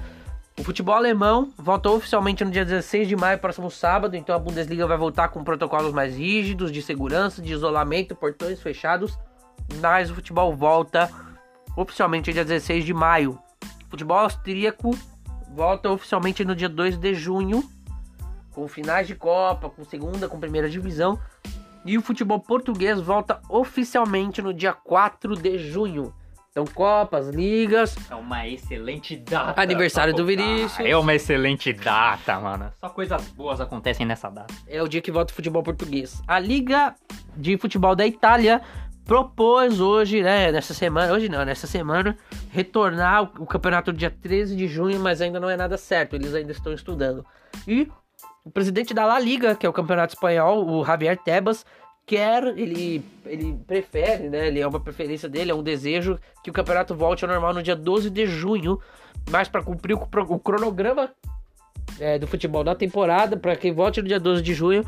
O 0.59 0.63
futebol 0.63 0.95
alemão 0.95 1.53
volta 1.57 1.89
oficialmente 1.89 2.43
no 2.43 2.51
dia 2.51 2.65
16 2.65 3.07
de 3.07 3.15
maio, 3.15 3.39
próximo 3.39 3.71
sábado, 3.71 4.15
então 4.15 4.35
a 4.35 4.39
Bundesliga 4.39 4.85
vai 4.85 4.97
voltar 4.97 5.29
com 5.29 5.41
protocolos 5.43 5.93
mais 5.93 6.17
rígidos 6.17 6.69
de 6.71 6.81
segurança, 6.81 7.41
de 7.41 7.53
isolamento, 7.53 8.13
portões 8.13 8.61
fechados, 8.61 9.17
mas 9.79 10.11
o 10.11 10.15
futebol 10.15 10.53
volta 10.53 11.09
oficialmente 11.77 12.33
dia 12.33 12.43
16 12.43 12.83
de 12.83 12.93
maio. 12.93 13.39
O 13.87 13.89
futebol 13.89 14.19
austríaco 14.19 14.91
volta 15.49 15.89
oficialmente 15.89 16.43
no 16.43 16.53
dia 16.53 16.69
2 16.69 16.97
de 16.97 17.13
junho, 17.13 17.63
com 18.51 18.67
finais 18.67 19.07
de 19.07 19.15
Copa, 19.15 19.69
com 19.69 19.85
segunda, 19.85 20.27
com 20.27 20.39
primeira 20.39 20.69
divisão. 20.69 21.17
E 21.85 21.97
o 21.97 22.01
futebol 22.01 22.39
português 22.39 22.99
volta 22.99 23.41
oficialmente 23.49 24.41
no 24.41 24.53
dia 24.53 24.73
4 24.73 25.35
de 25.35 25.57
junho. 25.57 26.13
Então, 26.51 26.65
Copas, 26.65 27.29
Ligas. 27.29 27.95
É 28.09 28.15
uma 28.15 28.47
excelente 28.47 29.15
data. 29.15 29.61
Aniversário 29.61 30.13
do. 30.13 30.25
Vinícius. 30.25 30.79
É 30.79 30.97
uma 30.97 31.13
excelente 31.13 31.71
data, 31.71 32.39
mano. 32.39 32.73
Só 32.79 32.89
coisas 32.89 33.27
boas 33.29 33.61
acontecem 33.61 34.05
nessa 34.05 34.29
data. 34.29 34.53
É 34.67 34.81
o 34.81 34.87
dia 34.87 35.01
que 35.01 35.11
volta 35.11 35.31
o 35.31 35.35
futebol 35.35 35.63
português. 35.63 36.21
A 36.27 36.39
Liga 36.39 36.95
de 37.37 37.57
Futebol 37.57 37.95
da 37.95 38.05
Itália 38.05 38.61
propôs 39.05 39.79
hoje, 39.79 40.21
né, 40.21 40.51
nessa 40.51 40.73
semana, 40.73 41.11
hoje 41.13 41.29
não, 41.29 41.43
nessa 41.43 41.65
semana, 41.65 42.15
retornar 42.51 43.23
o, 43.23 43.43
o 43.43 43.45
campeonato 43.47 43.91
no 43.91 43.97
dia 43.97 44.11
13 44.11 44.55
de 44.55 44.67
junho, 44.67 44.99
mas 44.99 45.19
ainda 45.19 45.39
não 45.39 45.49
é 45.49 45.57
nada 45.57 45.77
certo, 45.77 46.15
eles 46.15 46.35
ainda 46.35 46.51
estão 46.51 46.71
estudando. 46.71 47.25
E 47.67 47.87
o 48.43 48.51
presidente 48.51 48.93
da 48.93 49.05
La 49.05 49.19
Liga, 49.19 49.55
que 49.55 49.65
é 49.65 49.69
o 49.69 49.73
campeonato 49.73 50.13
espanhol, 50.13 50.67
o 50.67 50.83
Javier 50.83 51.17
Tebas, 51.17 51.65
quer, 52.05 52.43
ele, 52.57 53.05
ele 53.25 53.59
prefere, 53.67 54.29
né, 54.29 54.47
ele 54.47 54.59
é 54.59 54.67
uma 54.67 54.79
preferência 54.79 55.29
dele, 55.29 55.51
é 55.51 55.55
um 55.55 55.61
desejo 55.61 56.17
que 56.43 56.49
o 56.49 56.53
campeonato 56.53 56.95
volte 56.95 57.23
ao 57.23 57.29
normal 57.29 57.53
no 57.53 57.61
dia 57.61 57.75
12 57.75 58.09
de 58.09 58.25
junho, 58.25 58.79
mas 59.29 59.47
para 59.47 59.61
cumprir 59.61 59.93
o, 59.93 60.01
o 60.01 60.39
cronograma 60.39 61.11
é, 61.99 62.17
do 62.17 62.25
futebol 62.25 62.63
da 62.63 62.73
temporada, 62.73 63.37
para 63.37 63.55
que 63.55 63.71
volte 63.71 64.01
no 64.01 64.07
dia 64.07 64.19
12 64.19 64.41
de 64.41 64.53
junho, 64.55 64.83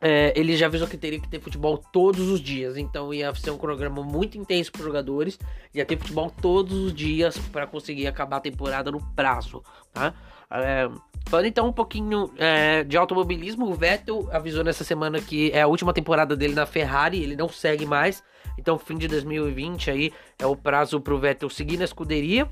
é, 0.00 0.32
ele 0.36 0.56
já 0.56 0.66
avisou 0.66 0.86
que 0.86 0.96
teria 0.96 1.20
que 1.20 1.28
ter 1.28 1.40
futebol 1.40 1.78
todos 1.92 2.28
os 2.28 2.40
dias, 2.40 2.76
então 2.76 3.12
ia 3.12 3.34
ser 3.34 3.50
um 3.50 3.58
programa 3.58 4.02
muito 4.02 4.38
intenso 4.38 4.70
para 4.70 4.80
os 4.80 4.86
jogadores, 4.86 5.38
ia 5.74 5.84
ter 5.84 5.96
futebol 5.96 6.30
todos 6.40 6.76
os 6.76 6.94
dias 6.94 7.38
para 7.38 7.66
conseguir 7.66 8.06
acabar 8.06 8.36
a 8.36 8.40
temporada 8.40 8.90
no 8.90 9.00
prazo, 9.14 9.64
tá? 9.92 10.14
É, 10.50 10.88
falando 11.26 11.46
então 11.46 11.66
um 11.66 11.72
pouquinho 11.72 12.30
é, 12.36 12.84
de 12.84 12.96
automobilismo, 12.96 13.66
o 13.66 13.74
Vettel 13.74 14.28
avisou 14.32 14.62
nessa 14.64 14.84
semana 14.84 15.20
que 15.20 15.50
é 15.52 15.62
a 15.62 15.66
última 15.66 15.92
temporada 15.92 16.36
dele 16.36 16.54
na 16.54 16.66
Ferrari, 16.66 17.22
ele 17.22 17.36
não 17.36 17.48
segue 17.48 17.86
mais, 17.86 18.22
então 18.58 18.78
fim 18.78 18.96
de 18.96 19.08
2020 19.08 19.90
aí 19.90 20.12
é 20.38 20.46
o 20.46 20.56
prazo 20.56 21.00
para 21.00 21.14
o 21.14 21.18
Vettel 21.18 21.50
seguir 21.50 21.76
na 21.76 21.84
escuderia, 21.84 22.48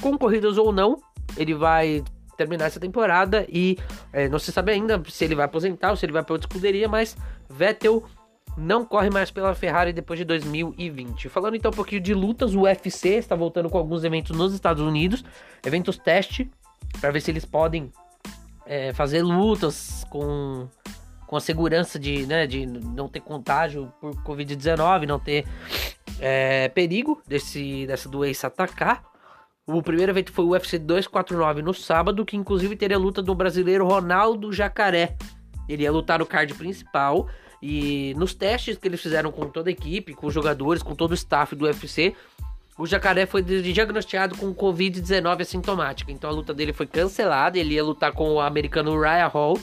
com 0.00 0.16
corridas 0.16 0.58
ou 0.58 0.72
não, 0.72 0.98
ele 1.36 1.54
vai 1.54 2.02
terminar 2.36 2.66
essa 2.66 2.80
temporada 2.80 3.44
e 3.48 3.76
é, 4.12 4.28
não 4.28 4.38
se 4.38 4.50
sabe 4.50 4.72
ainda 4.72 5.02
se 5.08 5.24
ele 5.24 5.34
vai 5.34 5.44
aposentar 5.44 5.90
ou 5.90 5.96
se 5.96 6.06
ele 6.06 6.12
vai 6.12 6.22
para 6.22 6.32
outra 6.32 6.48
escuderia, 6.48 6.88
mas 6.88 7.16
Vettel 7.48 8.02
não 8.56 8.84
corre 8.84 9.10
mais 9.10 9.30
pela 9.30 9.54
Ferrari 9.54 9.92
depois 9.92 10.18
de 10.18 10.24
2020. 10.24 11.28
Falando 11.28 11.56
então 11.56 11.70
um 11.70 11.74
pouquinho 11.74 12.00
de 12.00 12.14
lutas, 12.14 12.54
o 12.54 12.62
UFC 12.62 13.10
está 13.10 13.36
voltando 13.36 13.68
com 13.68 13.78
alguns 13.78 14.04
eventos 14.04 14.36
nos 14.36 14.54
Estados 14.54 14.82
Unidos, 14.82 15.24
eventos 15.64 15.98
teste, 15.98 16.50
para 17.00 17.10
ver 17.10 17.20
se 17.20 17.30
eles 17.30 17.44
podem 17.44 17.92
é, 18.70 18.92
fazer 18.92 19.20
lutas 19.20 20.06
com, 20.08 20.68
com 21.26 21.36
a 21.36 21.40
segurança 21.40 21.98
de, 21.98 22.24
né, 22.24 22.46
de 22.46 22.64
não 22.64 23.08
ter 23.08 23.18
contágio 23.18 23.92
por 24.00 24.14
Covid-19, 24.22 25.08
não 25.08 25.18
ter 25.18 25.44
é, 26.20 26.68
perigo 26.68 27.20
desse, 27.26 27.84
dessa 27.88 28.08
doença 28.08 28.46
atacar. 28.46 29.02
O 29.66 29.82
primeiro 29.82 30.12
evento 30.12 30.30
foi 30.30 30.44
o 30.44 30.50
UFC 30.50 30.78
249 30.78 31.62
no 31.62 31.74
sábado, 31.74 32.24
que 32.24 32.36
inclusive 32.36 32.76
teria 32.76 32.96
a 32.96 33.00
luta 33.00 33.20
do 33.20 33.34
brasileiro 33.34 33.88
Ronaldo 33.88 34.52
Jacaré. 34.52 35.16
Ele 35.68 35.82
ia 35.82 35.90
lutar 35.90 36.20
no 36.20 36.26
card 36.26 36.54
principal 36.54 37.28
e 37.60 38.14
nos 38.16 38.34
testes 38.34 38.78
que 38.78 38.86
eles 38.86 39.02
fizeram 39.02 39.32
com 39.32 39.48
toda 39.48 39.68
a 39.68 39.72
equipe, 39.72 40.14
com 40.14 40.28
os 40.28 40.34
jogadores, 40.34 40.80
com 40.80 40.94
todo 40.94 41.10
o 41.10 41.14
staff 41.14 41.56
do 41.56 41.64
UFC, 41.64 42.14
o 42.80 42.86
Jacaré 42.86 43.26
foi 43.26 43.42
diagnosticado 43.42 44.36
com 44.36 44.54
Covid-19 44.54 45.42
assintomática. 45.42 46.10
Então 46.10 46.30
a 46.30 46.32
luta 46.32 46.54
dele 46.54 46.72
foi 46.72 46.86
cancelada, 46.86 47.58
ele 47.58 47.74
ia 47.74 47.84
lutar 47.84 48.12
com 48.12 48.32
o 48.32 48.40
americano 48.40 48.98
Ryan 48.98 49.28
Hall 49.28 49.58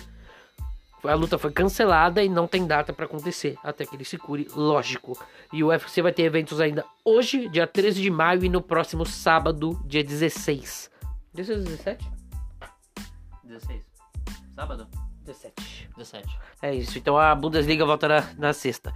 a 1.03 1.13
luta 1.13 1.37
foi 1.37 1.51
cancelada 1.51 2.23
e 2.23 2.29
não 2.29 2.47
tem 2.47 2.65
data 2.65 2.91
para 2.91 3.05
acontecer, 3.05 3.57
até 3.63 3.85
que 3.85 3.95
ele 3.95 4.03
se 4.03 4.17
cure, 4.17 4.47
lógico. 4.55 5.17
E 5.53 5.63
o 5.63 5.67
UFC 5.67 6.01
vai 6.01 6.11
ter 6.11 6.23
eventos 6.23 6.59
ainda 6.59 6.83
hoje, 7.05 7.47
dia 7.49 7.67
13 7.67 8.01
de 8.01 8.09
maio, 8.09 8.43
e 8.43 8.49
no 8.49 8.61
próximo 8.61 9.05
sábado, 9.05 9.79
dia 9.85 10.03
16. 10.03 10.89
16 11.33 11.63
17? 11.65 12.11
16. 13.43 13.83
Sábado? 14.55 14.87
17. 15.23 15.89
17. 15.95 16.39
É 16.61 16.75
isso, 16.75 16.97
então 16.97 17.17
a 17.17 17.33
Bundesliga 17.35 17.85
volta 17.85 18.07
na, 18.07 18.33
na 18.37 18.53
sexta. 18.53 18.93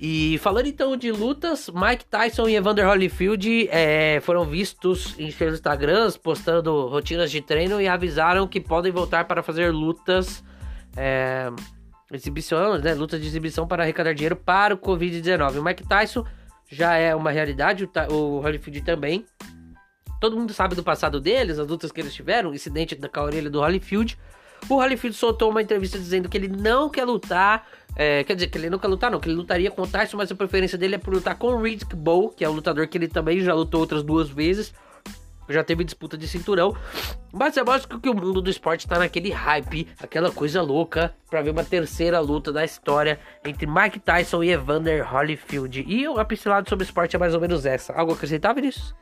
E 0.00 0.36
falando 0.38 0.66
então 0.66 0.96
de 0.96 1.12
lutas, 1.12 1.70
Mike 1.72 2.04
Tyson 2.06 2.48
e 2.48 2.56
Evander 2.56 2.88
Holyfield 2.88 3.68
é, 3.70 4.20
foram 4.20 4.44
vistos 4.44 5.14
em 5.18 5.30
seus 5.30 5.54
Instagrams 5.54 6.16
postando 6.16 6.88
rotinas 6.88 7.30
de 7.30 7.40
treino 7.40 7.80
e 7.80 7.86
avisaram 7.86 8.48
que 8.48 8.60
podem 8.60 8.90
voltar 8.90 9.26
para 9.26 9.42
fazer 9.42 9.72
lutas 9.72 10.42
é, 10.96 11.50
né, 12.82 12.94
luta 12.94 13.18
de 13.18 13.26
exibição 13.26 13.66
para 13.66 13.84
arrecadar 13.84 14.12
dinheiro 14.12 14.36
para 14.36 14.74
o 14.74 14.78
Covid-19. 14.78 15.58
O 15.58 15.64
Mike 15.64 15.86
Tyson 15.86 16.26
já 16.68 16.94
é 16.94 17.14
uma 17.14 17.30
realidade, 17.30 17.84
o, 17.84 18.12
o 18.12 18.40
Holyfield 18.40 18.82
também. 18.82 19.24
Todo 20.20 20.36
mundo 20.36 20.52
sabe 20.52 20.74
do 20.74 20.82
passado 20.82 21.20
deles, 21.20 21.58
as 21.58 21.66
lutas 21.66 21.90
que 21.90 22.00
eles 22.00 22.14
tiveram, 22.14 22.54
incidente 22.54 22.94
da 22.94 23.08
orelha 23.22 23.50
do 23.50 23.60
Holyfield. 23.60 24.18
O 24.68 24.76
Holyfield 24.76 25.16
soltou 25.16 25.50
uma 25.50 25.60
entrevista 25.62 25.98
dizendo 25.98 26.28
que 26.28 26.36
ele 26.36 26.48
não 26.48 26.88
quer 26.88 27.04
lutar, 27.04 27.66
é, 27.96 28.24
quer 28.24 28.34
dizer, 28.34 28.48
que 28.48 28.56
ele 28.56 28.70
não 28.70 28.78
quer 28.78 28.88
lutar 28.88 29.10
não, 29.10 29.20
que 29.20 29.28
ele 29.28 29.36
lutaria 29.36 29.70
com 29.70 29.82
o 29.82 29.86
Tyson, 29.86 30.16
mas 30.16 30.30
a 30.30 30.34
preferência 30.34 30.78
dele 30.78 30.94
é 30.94 30.98
por 30.98 31.12
lutar 31.12 31.36
com 31.36 31.48
o 31.48 31.96
Bowe, 31.96 32.34
que 32.34 32.44
é 32.44 32.48
um 32.48 32.52
lutador 32.52 32.86
que 32.86 32.96
ele 32.96 33.08
também 33.08 33.40
já 33.40 33.54
lutou 33.54 33.80
outras 33.80 34.02
duas 34.02 34.28
vezes 34.28 34.72
já 35.48 35.62
teve 35.62 35.84
disputa 35.84 36.16
de 36.16 36.26
cinturão. 36.26 36.76
Mas 37.32 37.56
é 37.56 37.62
lógico 37.62 38.00
que 38.00 38.08
o 38.08 38.14
mundo 38.14 38.40
do 38.40 38.50
esporte 38.50 38.86
tá 38.86 38.98
naquele 38.98 39.30
hype, 39.30 39.88
aquela 40.00 40.30
coisa 40.30 40.60
louca, 40.62 41.14
para 41.30 41.42
ver 41.42 41.50
uma 41.50 41.64
terceira 41.64 42.20
luta 42.20 42.52
da 42.52 42.64
história 42.64 43.18
entre 43.44 43.66
Mike 43.66 44.00
Tyson 44.00 44.42
e 44.42 44.50
Evander 44.50 45.06
Holyfield. 45.14 45.84
E 45.86 46.06
a 46.06 46.24
pincelada 46.24 46.68
sobre 46.68 46.84
esporte 46.84 47.16
é 47.16 47.18
mais 47.18 47.34
ou 47.34 47.40
menos 47.40 47.64
essa. 47.66 47.92
Algo 47.92 48.12
acrescentável 48.12 48.62
nisso? 48.62 48.94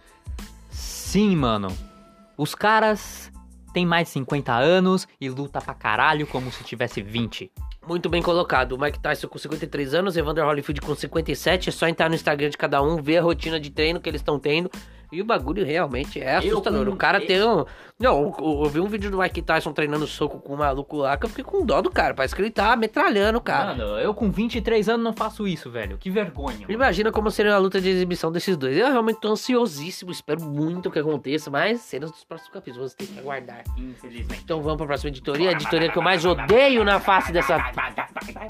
Sim, 0.71 1.37
mano. 1.37 1.69
Os 2.37 2.55
caras 2.55 3.30
têm 3.73 3.87
mais 3.87 4.09
de 4.09 4.15
50 4.15 4.53
anos 4.53 5.07
e 5.21 5.29
luta 5.29 5.61
pra 5.61 5.75
caralho 5.75 6.27
como 6.27 6.51
se 6.51 6.65
tivesse 6.65 7.03
20. 7.03 7.51
Muito 7.87 8.09
bem 8.09 8.23
colocado. 8.23 8.73
O 8.73 8.79
Mike 8.79 8.99
Tyson 8.99 9.27
com 9.27 9.39
53 9.39 9.95
anos, 9.95 10.17
Evander 10.17 10.45
Holyfield 10.45 10.81
com 10.81 10.95
57. 10.95 11.69
É 11.69 11.73
só 11.73 11.89
entrar 11.89 12.09
no 12.09 12.15
Instagram 12.15 12.51
de 12.51 12.59
cada 12.59 12.83
um, 12.83 13.03
ver 13.03 13.19
a 13.19 13.23
rotina 13.23 13.59
de 13.59 13.71
treino 13.71 14.01
que 14.01 14.09
eles 14.09 14.21
estão 14.21 14.39
tendo. 14.39 14.71
E 15.13 15.21
o 15.21 15.25
bagulho 15.25 15.65
realmente 15.65 16.21
é 16.21 16.37
assustador. 16.37 16.87
Eu, 16.87 16.93
o 16.93 16.97
cara 16.97 17.21
eu... 17.21 17.27
tem 17.27 17.43
um. 17.43 17.65
Não, 17.99 18.35
eu, 18.39 18.63
eu, 18.63 18.71
vi 18.71 18.81
um 18.81 18.87
vídeo 18.87 19.11
do 19.11 19.19
Mike 19.19 19.43
Tyson 19.43 19.73
treinando 19.73 20.07
soco 20.07 20.39
com 20.39 20.55
um 20.55 20.57
maluco 20.57 20.97
lá 20.97 21.17
que 21.17 21.27
eu 21.27 21.29
fiquei 21.29 21.45
com 21.45 21.65
dó 21.67 21.83
do 21.83 21.91
cara. 21.91 22.15
Parece 22.15 22.35
que 22.35 22.41
ele 22.41 22.51
tá 22.51 22.75
metralhando 22.77 23.39
o 23.39 23.41
cara. 23.41 23.75
Mano, 23.75 23.99
eu 23.99 24.15
com 24.15 24.31
23 24.31 24.89
anos 24.89 25.05
não 25.05 25.13
faço 25.13 25.47
isso, 25.47 25.71
velho. 25.71 25.99
Que 25.99 26.09
vergonha. 26.09 26.61
Mano. 26.61 26.73
Imagina 26.73 27.13
como 27.13 27.31
seria 27.31 27.55
a 27.55 27.59
luta 27.59 27.81
de 27.81 27.89
exibição 27.89 28.33
desses 28.33 28.57
dois. 28.57 28.77
Eu 28.77 28.91
realmente 28.91 29.21
tô 29.21 29.29
ansiosíssimo, 29.29 30.11
espero 30.11 30.41
muito 30.43 30.91
que 30.91 30.99
aconteça, 30.99 31.51
mas 31.51 31.81
cenas 31.81 32.11
dos 32.11 32.25
próximos 32.25 32.53
capítulos, 32.53 32.95
tem 32.95 33.07
que 33.07 33.19
aguardar. 33.19 33.65
Infelizmente. 33.77 34.43
Então 34.45 34.63
vamos 34.63 34.79
pra 34.79 34.87
próxima 34.87 35.11
editoria. 35.11 35.51
A 35.51 35.53
editoria 35.53 35.91
que 35.91 35.99
eu 35.99 36.03
mais 36.03 36.25
odeio 36.25 36.85
na 36.85 37.01
face 37.01 37.33
dessa. 37.33 37.57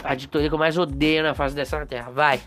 A 0.04 0.12
editoria 0.12 0.48
que 0.48 0.54
eu 0.54 0.58
mais 0.58 0.78
odeio 0.78 1.22
na 1.22 1.34
face 1.34 1.54
dessa 1.54 1.84
terra. 1.86 2.10
Vai. 2.10 2.40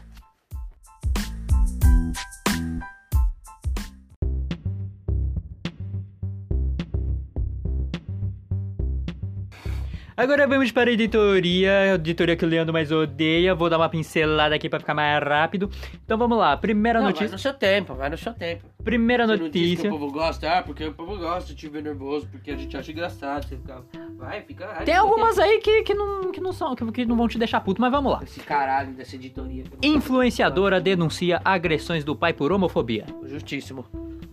Agora 10.16 10.46
vamos 10.48 10.72
para 10.72 10.92
a 10.92 10.94
editoria, 10.94 11.72
a 11.72 11.96
editoria 11.96 12.36
que 12.36 12.46
o 12.46 12.48
Leandro 12.48 12.72
mais 12.72 12.92
odeia. 12.92 13.56
Vou 13.56 13.68
dar 13.68 13.78
uma 13.78 13.90
pincelada 13.90 14.54
aqui 14.54 14.70
para 14.70 14.80
ficar 14.80 14.94
mais 14.94 15.24
rápido. 15.24 15.72
Então 16.06 16.20
vamos 16.20 16.38
lá, 16.38 16.56
primeira 16.56 17.00
Não, 17.00 17.08
notícia. 17.08 17.30
Vai 17.30 17.34
no 17.34 17.40
seu 17.40 17.54
tempo, 17.54 17.96
vai 17.96 18.10
no 18.12 18.18
seu 18.18 18.32
tempo. 18.32 18.64
Primeira 18.84 19.26
Você 19.26 19.38
notícia. 19.38 19.90
Não 19.90 19.98
que 19.98 20.04
o 20.04 20.08
povo 20.08 20.12
gosta, 20.12 20.60
ah, 20.60 20.62
porque 20.62 20.86
o 20.86 20.94
povo 20.94 21.18
gosta 21.18 21.50
de 21.50 21.56
te 21.56 21.68
ver 21.68 21.82
nervoso, 21.82 22.28
porque 22.28 22.52
a 22.52 22.56
gente 22.56 22.78
acha 22.78 22.92
engraçado. 22.92 23.48
Você 23.48 23.56
fica. 23.56 23.82
Vai, 24.16 24.42
fica. 24.42 24.68
Tem 24.86 24.96
algumas 24.96 25.40
aí 25.40 25.60
que, 25.60 25.82
que, 25.82 25.96
não, 25.96 26.32
que, 26.32 26.40
não 26.40 26.54
são, 26.54 26.76
que, 26.76 26.92
que 26.92 27.06
não 27.06 27.16
vão 27.16 27.28
te 27.28 27.40
deixar 27.40 27.62
puto, 27.62 27.82
mas 27.82 27.92
vamos 27.92 28.12
lá. 28.12 28.20
Esse 28.22 28.40
caralho 28.42 28.94
dessa 28.94 29.16
editoria. 29.16 29.64
Influenciadora 29.82 30.80
denuncia 30.80 31.42
agressões 31.44 32.04
do 32.04 32.16
pai 32.16 32.34
por 32.34 32.52
homofobia. 32.52 33.06
Justíssimo. 33.26 33.84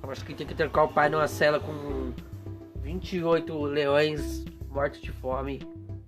Eu 0.02 0.10
acho 0.10 0.24
que 0.26 0.34
tem 0.34 0.46
que 0.46 0.54
trancar 0.54 0.84
o 0.84 0.88
pai 0.88 1.08
numa 1.08 1.26
cela 1.26 1.58
com 1.58 2.12
28 2.82 3.64
leões 3.64 4.44
mortos 4.70 5.00
de 5.00 5.10
fome 5.12 5.60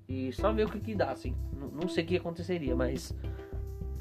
e 0.08 0.32
só 0.32 0.52
ver 0.52 0.66
o 0.66 0.68
que 0.68 0.78
que 0.78 0.94
dá, 0.94 1.10
assim. 1.10 1.34
Não, 1.58 1.68
não 1.68 1.88
sei 1.88 2.04
o 2.04 2.06
que 2.06 2.16
aconteceria, 2.16 2.74
mas 2.74 3.14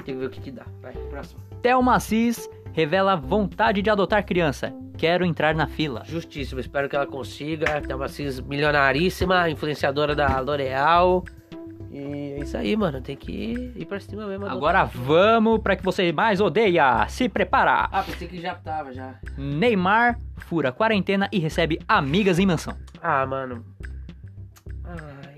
tem 0.04 0.16
que 0.16 0.20
ver 0.20 0.26
o 0.26 0.30
que 0.30 0.42
que 0.42 0.52
dá. 0.52 0.66
Vai, 0.82 0.94
próximo. 0.94 1.42
Thelma 1.62 1.96
Assis 1.96 2.50
revela 2.74 3.16
vontade 3.16 3.82
de 3.82 3.90
adotar 3.90 4.26
criança. 4.26 4.74
Quero 4.98 5.26
entrar 5.26 5.56
na 5.56 5.68
fila. 5.68 6.04
Justíssimo, 6.06 6.60
espero 6.60 6.88
que 6.88 6.96
ela 6.96 7.08
consiga. 7.08 7.82
Thelma 7.82 8.06
Assis 8.06 8.40
milionaríssima, 8.40 9.50
influenciadora 9.50 10.16
da 10.16 10.40
L'Oreal. 10.40 11.24
E 11.92 12.36
é 12.38 12.40
isso 12.40 12.56
aí, 12.56 12.76
mano. 12.76 13.02
Tem 13.02 13.18
que 13.18 13.74
ir 13.76 13.86
pra 13.86 14.00
cima 14.00 14.26
mesmo. 14.26 14.46
Agora 14.46 14.86
vamos 14.86 15.60
pra 15.60 15.76
que 15.76 15.84
você 15.84 16.12
mais 16.14 16.40
odeia. 16.40 17.06
Se 17.10 17.28
prepara. 17.28 17.90
Ah, 17.92 18.04
pensei 18.04 18.28
que 18.28 18.40
já 18.40 18.56
tava 18.56 18.94
já. 18.94 19.16
Neymar 19.38 20.18
fura 20.38 20.72
quarentena 20.72 21.28
e 21.32 21.40
recebe 21.40 21.80
amigas 21.88 22.40
em 22.40 22.46
mansão. 22.46 22.76
Ah, 23.02 23.26
mano. 23.26 23.66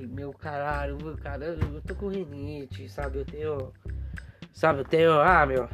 Meu 0.07 0.31
caralho, 0.33 0.97
meu 1.01 1.17
cara, 1.17 1.45
eu 1.45 1.81
tô 1.81 1.95
com 1.95 2.07
rinite, 2.07 2.89
sabe? 2.89 3.19
Eu 3.19 3.25
tenho. 3.25 3.73
Sabe, 4.51 4.81
eu 4.81 4.85
tenho. 4.85 5.19
Ah, 5.19 5.45
meu. 5.45 5.67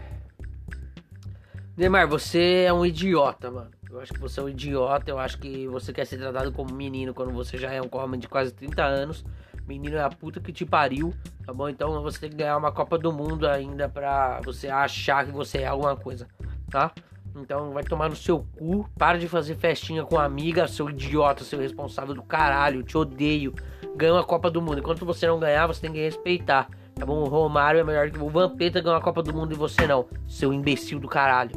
Neymar, 1.75 2.07
você 2.07 2.65
é 2.67 2.73
um 2.73 2.85
idiota, 2.85 3.49
mano. 3.49 3.71
Eu 3.89 3.99
acho 3.99 4.13
que 4.13 4.19
você 4.19 4.39
é 4.39 4.43
um 4.43 4.49
idiota. 4.49 5.09
Eu 5.09 5.17
acho 5.17 5.37
que 5.39 5.67
você 5.67 5.93
quer 5.93 6.05
ser 6.05 6.17
tratado 6.17 6.51
como 6.51 6.73
menino 6.73 7.13
quando 7.13 7.31
você 7.31 7.57
já 7.57 7.71
é 7.71 7.81
um 7.81 7.89
homem 7.91 8.19
de 8.19 8.27
quase 8.27 8.51
30 8.53 8.83
anos. 8.83 9.23
Menino 9.67 9.95
é 9.95 10.01
a 10.01 10.09
puta 10.09 10.39
que 10.39 10.51
te 10.51 10.65
pariu, 10.65 11.13
tá 11.45 11.53
bom? 11.53 11.69
Então 11.69 12.01
você 12.01 12.19
tem 12.19 12.29
que 12.31 12.37
ganhar 12.37 12.57
uma 12.57 12.71
Copa 12.71 12.97
do 12.97 13.13
Mundo 13.13 13.47
ainda 13.47 13.87
pra 13.87 14.41
você 14.43 14.67
achar 14.67 15.25
que 15.25 15.31
você 15.31 15.59
é 15.59 15.67
alguma 15.67 15.95
coisa, 15.95 16.27
tá? 16.71 16.91
Então 17.35 17.71
vai 17.71 17.83
tomar 17.83 18.09
no 18.09 18.15
seu 18.15 18.45
cu. 18.57 18.89
Para 18.97 19.17
de 19.17 19.27
fazer 19.27 19.55
festinha 19.55 20.03
com 20.03 20.17
amiga, 20.19 20.67
seu 20.67 20.89
idiota, 20.89 21.43
seu 21.43 21.59
responsável 21.59 22.15
do 22.15 22.23
caralho. 22.23 22.83
Te 22.83 22.97
odeio. 22.97 23.53
Ganha 23.99 24.17
a 24.17 24.23
Copa 24.23 24.49
do 24.49 24.61
Mundo. 24.61 24.79
Enquanto 24.79 25.05
você 25.05 25.27
não 25.27 25.37
ganhar, 25.37 25.67
você 25.67 25.81
tem 25.81 25.91
que 25.91 25.99
respeitar. 25.99 26.69
Tá 26.95 27.05
bom? 27.05 27.21
O 27.21 27.25
Romário 27.25 27.81
é 27.81 27.83
melhor 27.83 28.09
que 28.09 28.17
o 28.17 28.29
Vampeta 28.29 28.79
ganhou 28.79 28.97
a 28.97 29.01
Copa 29.01 29.21
do 29.21 29.33
Mundo 29.33 29.51
e 29.51 29.57
você 29.57 29.85
não. 29.85 30.07
Seu 30.25 30.53
imbecil 30.53 31.01
do 31.01 31.07
caralho. 31.09 31.51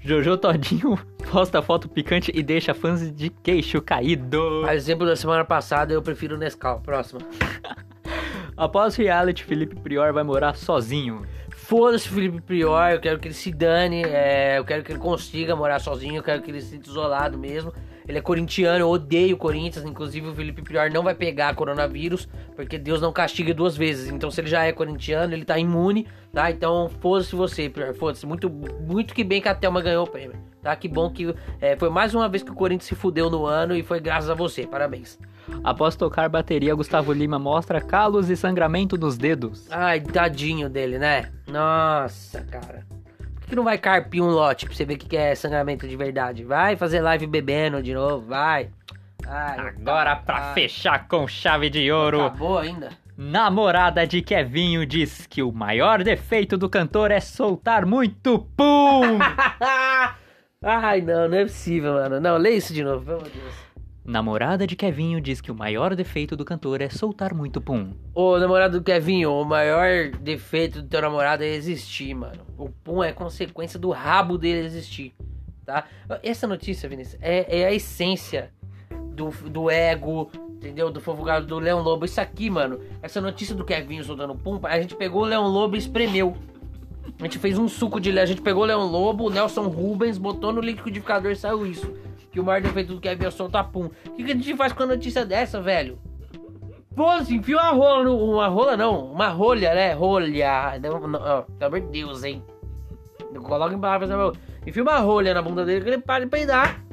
Jojo 0.00 0.38
Todinho 0.38 0.98
posta 1.30 1.60
foto 1.60 1.90
picante 1.90 2.32
e 2.34 2.42
deixa 2.42 2.72
fãs 2.72 3.12
de 3.12 3.28
queixo 3.28 3.82
caído. 3.82 4.64
A 4.66 4.74
exemplo 4.74 5.04
da 5.04 5.14
semana 5.14 5.44
passada, 5.44 5.92
eu 5.92 6.00
prefiro 6.00 6.36
o 6.36 6.38
Nescau. 6.38 6.80
Próxima. 6.80 7.20
Após 8.56 8.96
reality, 8.96 9.44
Felipe 9.44 9.76
Prior 9.76 10.14
vai 10.14 10.24
morar 10.24 10.56
sozinho. 10.56 11.26
Foda-se, 11.50 12.08
Felipe 12.08 12.40
Prior, 12.40 12.92
eu 12.92 13.00
quero 13.00 13.18
que 13.18 13.28
ele 13.28 13.34
se 13.34 13.52
dane, 13.52 14.04
é, 14.04 14.56
eu 14.56 14.64
quero 14.64 14.82
que 14.82 14.92
ele 14.92 14.98
consiga 14.98 15.54
morar 15.54 15.80
sozinho, 15.80 16.16
eu 16.16 16.22
quero 16.22 16.40
que 16.40 16.50
ele 16.50 16.62
se 16.62 16.70
sinta 16.70 16.88
isolado 16.88 17.36
mesmo. 17.36 17.74
Ele 18.08 18.18
é 18.18 18.20
corintiano, 18.20 18.80
eu 18.80 18.88
odeio 18.88 19.34
o 19.34 19.38
Corinthians, 19.38 19.84
inclusive 19.84 20.28
o 20.28 20.34
Felipe 20.34 20.62
Prior 20.62 20.90
não 20.90 21.02
vai 21.02 21.14
pegar 21.14 21.54
coronavírus, 21.54 22.28
porque 22.54 22.78
Deus 22.78 23.00
não 23.00 23.12
castiga 23.12 23.52
duas 23.52 23.76
vezes. 23.76 24.08
Então, 24.08 24.30
se 24.30 24.40
ele 24.40 24.48
já 24.48 24.64
é 24.64 24.72
corintiano, 24.72 25.32
ele 25.32 25.44
tá 25.44 25.58
imune, 25.58 26.06
tá? 26.32 26.50
Então, 26.50 26.88
foda-se 27.00 27.34
você, 27.34 27.68
Prior, 27.68 27.94
foda-se. 27.94 28.24
Muito, 28.24 28.48
muito 28.48 29.14
que 29.14 29.24
bem 29.24 29.40
que 29.40 29.48
a 29.48 29.54
Thelma 29.54 29.82
ganhou 29.82 30.04
o 30.04 30.10
prêmio, 30.10 30.36
tá? 30.62 30.74
Que 30.76 30.88
bom 30.88 31.10
que 31.10 31.34
é, 31.60 31.76
foi 31.76 31.90
mais 31.90 32.14
uma 32.14 32.28
vez 32.28 32.42
que 32.42 32.50
o 32.50 32.54
Corinthians 32.54 32.88
se 32.88 32.94
fudeu 32.94 33.28
no 33.28 33.44
ano 33.44 33.74
e 33.74 33.82
foi 33.82 33.98
graças 33.98 34.30
a 34.30 34.34
você, 34.34 34.66
parabéns. 34.66 35.18
Após 35.64 35.96
tocar 35.96 36.28
bateria, 36.28 36.74
Gustavo 36.74 37.12
Lima 37.12 37.38
mostra 37.38 37.80
calos 37.80 38.30
e 38.30 38.36
sangramento 38.36 38.96
nos 38.96 39.16
dedos. 39.16 39.66
Ai, 39.70 40.00
tadinho 40.00 40.68
dele, 40.68 40.98
né? 40.98 41.30
Nossa, 41.48 42.42
cara. 42.42 42.84
Por 43.46 43.50
que 43.50 43.56
não 43.56 43.62
vai 43.64 43.78
carpir 43.78 44.20
um 44.20 44.26
lote 44.28 44.66
pra 44.66 44.74
você 44.74 44.84
ver 44.84 44.94
o 44.94 44.98
que 44.98 45.16
é 45.16 45.32
sangramento 45.36 45.86
de 45.86 45.96
verdade? 45.96 46.42
Vai 46.42 46.74
fazer 46.74 47.00
live 47.00 47.28
bebendo 47.28 47.80
de 47.80 47.94
novo, 47.94 48.26
vai. 48.26 48.70
Ai, 49.24 49.58
Agora, 49.68 50.16
pra 50.16 50.48
ai, 50.48 50.54
fechar 50.54 51.06
com 51.06 51.28
chave 51.28 51.70
de 51.70 51.90
ouro, 51.92 52.22
Acabou 52.24 52.58
ainda? 52.58 52.90
namorada 53.16 54.04
de 54.04 54.20
Kevinho 54.20 54.84
diz 54.84 55.26
que 55.26 55.42
o 55.44 55.52
maior 55.52 56.02
defeito 56.02 56.58
do 56.58 56.68
cantor 56.68 57.12
é 57.12 57.20
soltar 57.20 57.86
muito 57.86 58.40
pum. 58.56 59.18
Ai, 60.62 61.00
não, 61.00 61.28
não 61.28 61.38
é 61.38 61.42
possível, 61.44 61.92
mano. 61.94 62.18
Não, 62.20 62.36
lê 62.36 62.50
isso 62.56 62.74
de 62.74 62.82
novo, 62.82 63.04
pelo 63.04 63.18
amor 63.18 63.30
de 63.30 63.38
Deus. 63.38 63.65
Namorada 64.06 64.66
de 64.66 64.76
Kevinho 64.76 65.20
diz 65.20 65.40
que 65.40 65.50
o 65.50 65.54
maior 65.54 65.94
defeito 65.94 66.36
do 66.36 66.44
cantor 66.44 66.80
é 66.80 66.88
soltar 66.88 67.34
muito 67.34 67.60
pum. 67.60 67.90
Ô, 68.14 68.38
namorado 68.38 68.78
do 68.78 68.84
Kevinho, 68.84 69.32
o 69.32 69.44
maior 69.44 70.10
defeito 70.20 70.80
do 70.80 70.88
teu 70.88 71.02
namorado 71.02 71.42
é 71.42 71.48
existir, 71.48 72.14
mano. 72.14 72.46
O 72.56 72.68
pum 72.68 73.02
é 73.02 73.12
consequência 73.12 73.78
do 73.78 73.90
rabo 73.90 74.38
dele 74.38 74.64
existir, 74.64 75.12
tá? 75.64 75.84
Essa 76.22 76.46
notícia, 76.46 76.88
Vinícius, 76.88 77.20
é, 77.20 77.62
é 77.62 77.66
a 77.66 77.72
essência 77.72 78.52
do, 79.12 79.30
do 79.48 79.68
ego, 79.68 80.30
entendeu? 80.54 80.90
Do 80.90 81.00
fofugado 81.00 81.46
do 81.46 81.58
Leão 81.58 81.82
Lobo. 81.82 82.04
Isso 82.04 82.20
aqui, 82.20 82.48
mano, 82.48 82.80
essa 83.02 83.20
notícia 83.20 83.54
do 83.54 83.64
Kevinho 83.64 84.04
soltando 84.04 84.34
pum, 84.36 84.60
a 84.62 84.80
gente 84.80 84.94
pegou 84.94 85.22
o 85.22 85.26
Leão 85.26 85.48
Lobo 85.48 85.74
e 85.74 85.78
espremeu. 85.78 86.36
A 87.18 87.22
gente 87.24 87.38
fez 87.38 87.58
um 87.58 87.66
suco 87.66 87.98
de... 87.98 88.16
A 88.18 88.26
gente 88.26 88.42
pegou 88.42 88.62
o 88.62 88.66
Leão 88.66 88.86
Lobo, 88.86 89.24
o 89.24 89.30
Nelson 89.30 89.68
Rubens, 89.68 90.18
botou 90.18 90.52
no 90.52 90.60
liquidificador 90.60 91.32
e 91.32 91.36
saiu 91.36 91.66
isso. 91.66 91.92
Que 92.36 92.40
o 92.40 92.44
maior 92.44 92.60
defeito 92.60 92.92
do 92.92 93.00
Kevin 93.00 93.24
é 93.24 93.30
soltar 93.30 93.70
pum. 93.70 93.86
O 93.86 94.10
que, 94.10 94.22
que 94.22 94.30
a 94.30 94.34
gente 94.34 94.54
faz 94.58 94.70
com 94.70 94.82
a 94.82 94.86
notícia 94.86 95.24
dessa, 95.24 95.58
velho? 95.58 95.98
Pô, 96.94 97.18
se 97.24 97.34
enfia 97.34 97.56
uma 97.56 97.70
rola 97.70 98.04
no. 98.04 98.14
Uma 98.18 98.46
rola 98.46 98.76
não, 98.76 99.10
uma 99.10 99.28
rolha, 99.28 99.74
né? 99.74 99.94
Rolha. 99.94 100.78
Não, 100.78 101.08
não, 101.08 101.18
ó, 101.18 101.42
pelo 101.58 101.76
amor 101.76 101.80
de 101.80 101.86
Deus, 101.86 102.24
hein? 102.24 102.44
Coloca 103.42 103.74
em 103.74 103.80
palavras 103.80 104.10
na 104.10 104.18
boca. 104.18 104.38
Enfia 104.66 104.82
uma 104.82 104.98
rolha 104.98 105.32
na 105.32 105.40
bunda 105.40 105.64
dele 105.64 105.80
que 105.80 105.88
ele 105.88 105.98
para 105.98 106.24
de 106.24 106.30
peidar. 106.30 106.84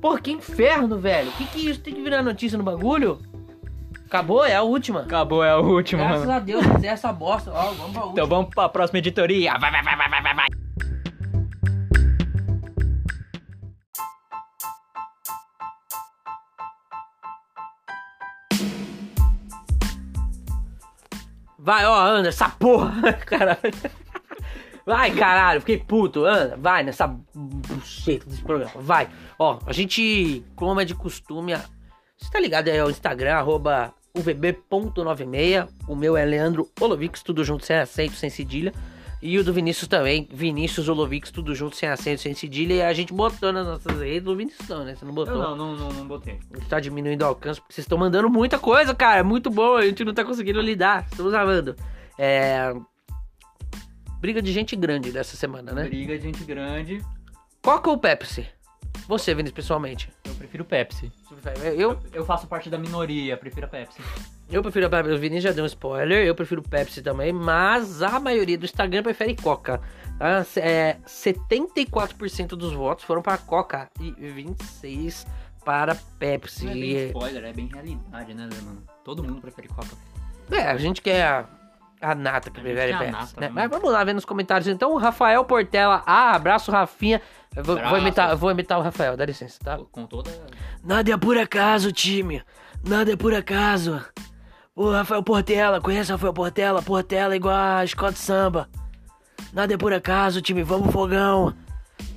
Pô, 0.00 0.16
que 0.16 0.30
inferno, 0.30 0.96
velho. 0.98 1.32
Que 1.32 1.44
que 1.44 1.66
é 1.66 1.70
isso? 1.70 1.80
Tem 1.80 1.92
que 1.92 2.00
virar 2.00 2.22
notícia 2.22 2.56
no 2.56 2.62
bagulho? 2.62 3.18
Acabou? 4.06 4.44
É 4.44 4.54
a 4.54 4.62
última. 4.62 5.00
Acabou, 5.00 5.42
é 5.42 5.50
a 5.50 5.58
última. 5.58 6.04
Graças 6.04 6.20
mano. 6.20 6.32
a 6.32 6.38
Deus, 6.38 6.64
é 6.80 6.86
essa 6.86 7.12
bosta. 7.12 7.50
Ó, 7.50 7.72
vamos 7.72 7.92
pra 7.92 8.02
última. 8.02 8.12
Então 8.12 8.26
vamos 8.28 8.54
pra 8.54 8.68
próxima 8.68 9.00
editoria. 9.00 9.58
Vai, 9.58 9.72
vai, 9.72 9.82
vai, 9.82 9.96
vai, 9.96 10.08
vai, 10.08 10.22
vai, 10.22 10.46
vai. 21.62 21.86
Ó, 21.86 21.94
anda, 21.94 22.28
essa 22.28 22.48
porra. 22.48 23.12
Caralho. 23.24 23.60
Vai, 24.84 25.12
caralho, 25.12 25.60
fiquei 25.60 25.78
puto. 25.78 26.24
Anda, 26.24 26.56
vai 26.56 26.82
nessa 26.82 27.06
buceta 27.06 28.26
desse 28.26 28.42
programa. 28.42 28.72
Vai. 28.76 29.08
Ó, 29.38 29.58
a 29.64 29.72
gente, 29.72 30.44
como 30.56 30.80
é 30.80 30.84
de 30.84 30.94
costume, 30.94 31.54
você 32.16 32.30
tá 32.30 32.40
ligado 32.40 32.68
aí 32.68 32.78
ao 32.78 32.90
Instagram, 32.90 33.34
arroba 33.34 33.94
uvb.96. 34.14 35.68
O 35.86 35.94
meu 35.94 36.16
é 36.16 36.24
Leandro 36.24 36.68
Olovix, 36.80 37.22
tudo 37.22 37.44
junto, 37.44 37.64
sem 37.64 37.76
acento, 37.76 38.14
sem 38.14 38.28
cedilha. 38.28 38.72
E 39.22 39.38
o 39.38 39.44
do 39.44 39.52
Vinícius 39.52 39.86
também, 39.86 40.26
Vinícius 40.32 40.88
Olovix, 40.88 41.30
tudo 41.30 41.54
junto, 41.54 41.76
sem 41.76 41.88
acento, 41.88 42.20
sem 42.20 42.34
cedilha. 42.34 42.74
E 42.74 42.82
a 42.82 42.92
gente 42.92 43.12
botou 43.12 43.52
nas 43.52 43.64
nossas 43.64 44.00
redes, 44.00 44.26
o 44.26 44.34
Vinícius 44.34 44.68
não, 44.68 44.84
né? 44.84 44.96
Você 44.96 45.04
não 45.04 45.14
botou. 45.14 45.38
não, 45.56 45.76
não, 45.76 45.92
não 45.92 46.06
botei. 46.08 46.40
A 46.52 46.56
gente 46.58 46.68
tá 46.68 46.80
diminuindo 46.80 47.22
o 47.22 47.26
alcance 47.26 47.60
porque 47.60 47.72
vocês 47.72 47.84
estão 47.84 47.96
mandando 47.96 48.28
muita 48.28 48.58
coisa, 48.58 48.92
cara. 48.92 49.20
É 49.20 49.22
muito 49.22 49.48
bom, 49.48 49.76
a 49.76 49.86
gente 49.86 50.04
não 50.04 50.12
tá 50.12 50.24
conseguindo 50.24 50.60
lidar. 50.60 51.06
Estamos 51.08 51.32
amando. 51.34 51.76
É. 52.18 52.74
Briga 54.18 54.42
de 54.42 54.52
gente 54.52 54.74
grande 54.74 55.12
dessa 55.12 55.36
semana, 55.36 55.70
né? 55.72 55.84
Briga 55.84 56.18
de 56.18 56.24
gente 56.24 56.42
grande. 56.42 57.00
Coca 57.62 57.90
ou 57.90 57.98
Pepsi? 57.98 58.44
Você, 59.06 59.34
Vinícius, 59.34 59.54
pessoalmente. 59.54 60.10
Eu 60.24 60.34
prefiro 60.34 60.64
Pepsi. 60.64 61.12
Eu, 61.76 61.98
Eu 62.12 62.24
faço 62.24 62.48
parte 62.48 62.68
da 62.68 62.76
minoria, 62.78 63.36
prefiro 63.36 63.66
a 63.66 63.68
Pepsi. 63.68 64.00
Eu 64.52 64.62
prefiro 64.62 64.86
a. 64.86 65.00
O 65.00 65.18
Vinícius 65.18 65.44
já 65.44 65.52
deu 65.52 65.64
um 65.64 65.66
spoiler. 65.66 66.26
Eu 66.26 66.34
prefiro 66.34 66.62
Pepsi 66.62 67.02
também. 67.02 67.32
Mas 67.32 68.02
a 68.02 68.20
maioria 68.20 68.58
do 68.58 68.64
Instagram 68.64 69.02
prefere 69.02 69.34
Coca. 69.34 69.80
Tá? 70.18 70.44
É, 70.56 70.98
74% 71.06 72.48
dos 72.48 72.72
votos 72.72 73.04
foram 73.04 73.22
para 73.22 73.38
Coca 73.38 73.90
e 73.98 74.12
26% 74.12 75.26
para 75.64 75.94
Pepsi. 76.18 76.64
Não 76.64 76.72
é 76.72 76.74
bem 76.74 77.06
spoiler, 77.06 77.44
é 77.44 77.52
bem 77.52 77.66
realidade, 77.72 78.34
né, 78.34 78.48
mano? 78.64 78.82
Todo 79.04 79.22
mundo 79.22 79.40
prefere 79.40 79.68
Coca. 79.68 79.96
É, 80.50 80.66
a 80.66 80.76
gente 80.76 81.00
quer 81.00 81.22
a, 81.22 81.46
a 82.00 82.14
nata 82.14 82.50
que 82.50 82.60
A 82.60 82.62
prefere 82.62 82.92
Pepsi, 82.92 83.10
nata, 83.10 83.40
né? 83.40 83.48
Mas 83.48 83.70
vamos 83.70 83.90
lá 83.90 84.04
ver 84.04 84.12
nos 84.12 84.24
comentários. 84.24 84.68
Então, 84.68 84.92
o 84.92 84.98
Rafael 84.98 85.44
Portela. 85.44 86.02
Ah, 86.04 86.34
abraço, 86.34 86.70
Rafinha. 86.70 87.22
Vou, 87.54 87.78
vou 87.78 87.98
imitar, 87.98 88.36
vou 88.36 88.50
imitar 88.50 88.78
o 88.78 88.82
Rafael, 88.82 89.16
dá 89.16 89.24
licença, 89.24 89.58
tá? 89.62 89.78
Com 89.90 90.06
toda. 90.06 90.30
Nada 90.82 91.12
é 91.12 91.16
por 91.16 91.36
acaso, 91.38 91.92
time. 91.92 92.42
Nada 92.84 93.12
é 93.12 93.16
por 93.16 93.34
acaso. 93.34 94.02
O 94.74 94.90
Rafael 94.90 95.22
Portela, 95.22 95.80
conhece 95.80 96.10
o 96.10 96.14
Rafael 96.14 96.32
Portela? 96.32 96.82
Portela 96.82 97.34
é 97.34 97.36
igual 97.36 97.54
a 97.54 97.84
de 97.84 98.18
samba. 98.18 98.68
Nada 99.52 99.74
é 99.74 99.76
por 99.76 99.92
acaso, 99.92 100.40
time. 100.40 100.62
Vamos, 100.62 100.90
fogão. 100.90 101.54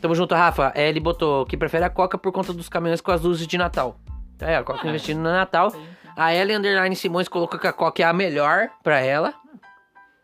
Tamo 0.02 0.16
junto, 0.16 0.34
Rafa. 0.34 0.72
É, 0.74 0.88
ele 0.88 1.02
botou 1.02 1.46
que 1.46 1.58
prefere 1.58 1.84
a 1.84 1.90
Coca 1.90 2.18
por 2.18 2.32
conta 2.32 2.54
dos 2.54 2.70
caminhões 2.70 3.02
com 3.02 3.12
as 3.12 3.22
luzes 3.22 3.46
de 3.46 3.58
Natal. 3.58 3.98
É, 4.40 4.56
a 4.56 4.64
Coca 4.64 4.82
Ah, 4.84 4.88
investindo 4.88 5.18
no 5.18 5.32
Natal. 5.32 5.74
A 6.16 6.34
Ellen 6.34 6.58
Underline 6.58 6.96
Simões 6.96 7.28
colocou 7.28 7.60
que 7.60 7.68
a 7.68 7.74
Coca 7.74 8.02
é 8.02 8.06
a 8.06 8.14
melhor 8.14 8.70
pra 8.82 9.00
ela. 9.02 9.34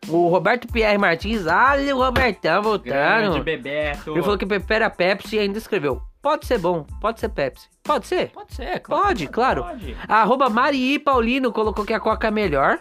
O 0.08 0.28
Roberto 0.28 0.66
Pierre 0.66 0.96
Martins, 0.98 1.46
olha 1.46 1.94
o 1.94 1.98
Robertão 2.02 2.62
voltando. 2.62 2.88
Grande 2.88 3.40
Bebeto. 3.40 4.10
Ele 4.10 4.22
falou 4.22 4.38
que 4.38 4.46
prefere 4.46 4.84
a 4.84 4.90
Pepsi 4.90 5.36
e 5.36 5.38
ainda 5.38 5.58
escreveu. 5.58 6.02
Pode 6.22 6.46
ser 6.46 6.58
bom, 6.58 6.86
pode 7.00 7.18
ser 7.18 7.28
Pepsi. 7.30 7.68
Pode 7.82 8.06
ser. 8.06 8.30
Pode 8.30 8.54
ser, 8.54 8.80
Pode, 8.80 9.26
claro. 9.26 9.64
Pode. 9.64 9.96
A 10.06 10.22
arroba 10.22 10.48
Mari 10.48 10.96
Paulino 11.00 11.50
colocou 11.50 11.84
que 11.84 11.92
a 11.92 11.98
Coca 11.98 12.28
é 12.28 12.30
melhor. 12.30 12.78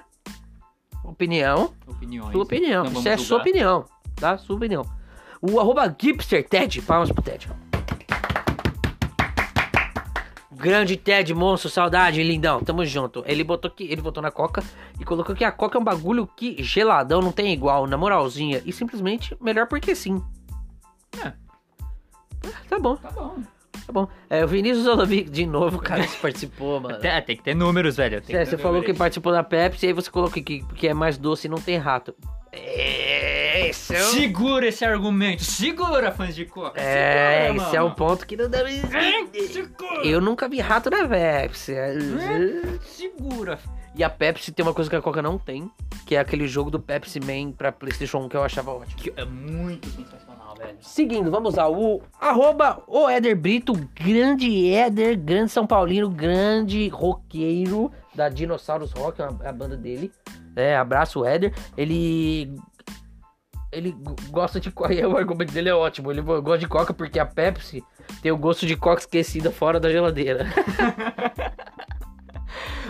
Opinião. 1.03 1.73
Opiniões. 1.87 2.31
Sua 2.31 2.43
opinião. 2.43 2.83
Não 2.83 2.91
Isso 2.91 3.09
é 3.09 3.17
julgar. 3.17 3.25
sua 3.25 3.37
opinião. 3.39 3.85
Tá? 4.15 4.37
Sua 4.37 4.55
opinião. 4.55 4.85
O 5.41 5.59
arroba 5.59 5.93
Gipster 5.99 6.47
Ted. 6.47 6.83
Palmas 6.83 7.11
pro 7.11 7.23
Ted. 7.23 7.49
Grande 10.51 10.95
Ted, 10.95 11.33
monstro, 11.33 11.71
saudade, 11.71 12.21
lindão. 12.21 12.63
Tamo 12.63 12.85
junto. 12.85 13.23
Ele 13.25 13.43
botou 13.43 13.71
que 13.71 13.85
ele 13.85 14.03
botou 14.03 14.21
na 14.21 14.29
Coca 14.29 14.63
e 14.99 15.03
colocou 15.03 15.35
que 15.35 15.43
a 15.43 15.51
Coca 15.51 15.79
é 15.79 15.81
um 15.81 15.83
bagulho 15.83 16.27
que 16.27 16.61
geladão 16.61 17.19
não 17.19 17.31
tem 17.31 17.51
igual, 17.51 17.87
na 17.87 17.97
moralzinha. 17.97 18.61
E 18.63 18.71
simplesmente 18.71 19.35
melhor 19.41 19.67
porque 19.67 19.95
sim. 19.95 20.23
É. 21.25 21.33
Tá 22.69 22.79
bom, 22.79 22.95
Tá 22.95 23.11
bom. 23.11 23.35
tá 23.85 23.93
bom. 23.93 24.07
É, 24.29 24.43
o 24.43 24.47
Vinícius 24.47 24.87
Olovic, 24.87 25.29
de 25.29 25.45
novo, 25.45 25.79
cara, 25.79 26.05
que 26.07 26.17
participou, 26.17 26.79
mano. 26.79 26.99
Tem, 26.99 27.21
tem 27.21 27.37
que 27.37 27.43
ter 27.43 27.55
números, 27.55 27.97
velho. 27.97 28.21
Tem 28.21 28.35
É, 28.35 28.43
que 28.43 28.49
você 28.49 28.57
falou 28.57 28.81
que 28.81 28.93
participou 28.93 29.31
da 29.31 29.43
Pepsi, 29.43 29.87
aí 29.87 29.93
você 29.93 30.09
colocou 30.09 30.41
que, 30.43 30.63
que 30.63 30.87
é 30.87 30.93
mais 30.93 31.17
doce 31.17 31.47
e 31.47 31.49
não 31.49 31.59
tem 31.59 31.77
rato. 31.77 32.15
É, 32.53 33.69
esse 33.69 33.95
é 33.95 34.01
o, 34.01 34.05
Segura 34.07 34.67
esse 34.67 34.83
argumento. 34.83 35.43
Segura, 35.43 36.11
fãs 36.11 36.35
de 36.35 36.45
Coca. 36.45 36.79
é, 36.81 37.47
Segura, 37.47 37.65
esse 37.67 37.75
é 37.77 37.81
o 37.81 37.85
mano. 37.85 37.95
ponto 37.95 38.27
que 38.27 38.35
não 38.35 38.49
pra 38.49 38.59
Segura. 39.47 40.03
Eu 40.03 40.19
nunca 40.19 40.49
vi 40.49 40.59
rato 40.59 40.89
na 40.89 41.07
Pepsi. 41.07 41.73
Segura. 42.83 43.59
E 43.95 44.03
a 44.03 44.09
Pepsi 44.09 44.51
tem 44.51 44.65
uma 44.65 44.73
coisa 44.73 44.89
que 44.89 44.95
a 44.95 45.01
Coca 45.01 45.21
não 45.21 45.37
tem, 45.37 45.69
que 46.05 46.15
é 46.15 46.19
aquele 46.19 46.47
jogo 46.47 46.71
do 46.71 46.79
Pepsi 46.79 47.19
Man 47.19 47.51
pra 47.51 47.71
Playstation 47.71 48.19
1 48.19 48.29
que 48.29 48.37
eu 48.37 48.43
achava 48.43 48.71
ótimo. 48.71 48.95
Que 48.97 49.13
é 49.17 49.25
muito 49.25 49.87
sensacional, 49.89 50.30
velho. 50.61 50.77
Seguindo, 50.79 51.31
vamos 51.31 51.55
lá, 51.55 51.69
o 51.69 52.01
arroba 52.19 52.83
o 52.87 53.09
Éder 53.09 53.35
Brito, 53.35 53.73
grande 53.95 54.71
Éder, 54.71 55.17
grande 55.17 55.51
São 55.51 55.65
Paulino, 55.65 56.09
grande 56.09 56.87
roqueiro 56.89 57.91
da 58.13 58.29
Dinossauros 58.29 58.91
Rock, 58.91 59.21
é 59.21 59.27
é 59.41 59.49
a 59.49 59.53
banda 59.53 59.75
dele. 59.75 60.11
É, 60.55 60.75
abraço 60.75 61.25
Éder. 61.25 61.53
Ele. 61.77 62.53
Ele 63.71 63.95
gosta 64.29 64.59
de 64.59 64.69
coca, 64.69 64.91
o 65.07 65.17
argumento 65.17 65.53
dele 65.53 65.69
é 65.69 65.73
ótimo. 65.73 66.11
Ele 66.11 66.21
gosta 66.21 66.57
de 66.57 66.67
coca 66.67 66.93
porque 66.93 67.19
a 67.19 67.25
Pepsi 67.25 67.83
tem 68.21 68.31
o 68.31 68.37
gosto 68.37 68.65
de 68.65 68.75
coca 68.75 69.01
esquecida 69.01 69.49
fora 69.49 69.79
da 69.79 69.89
geladeira. 69.89 70.45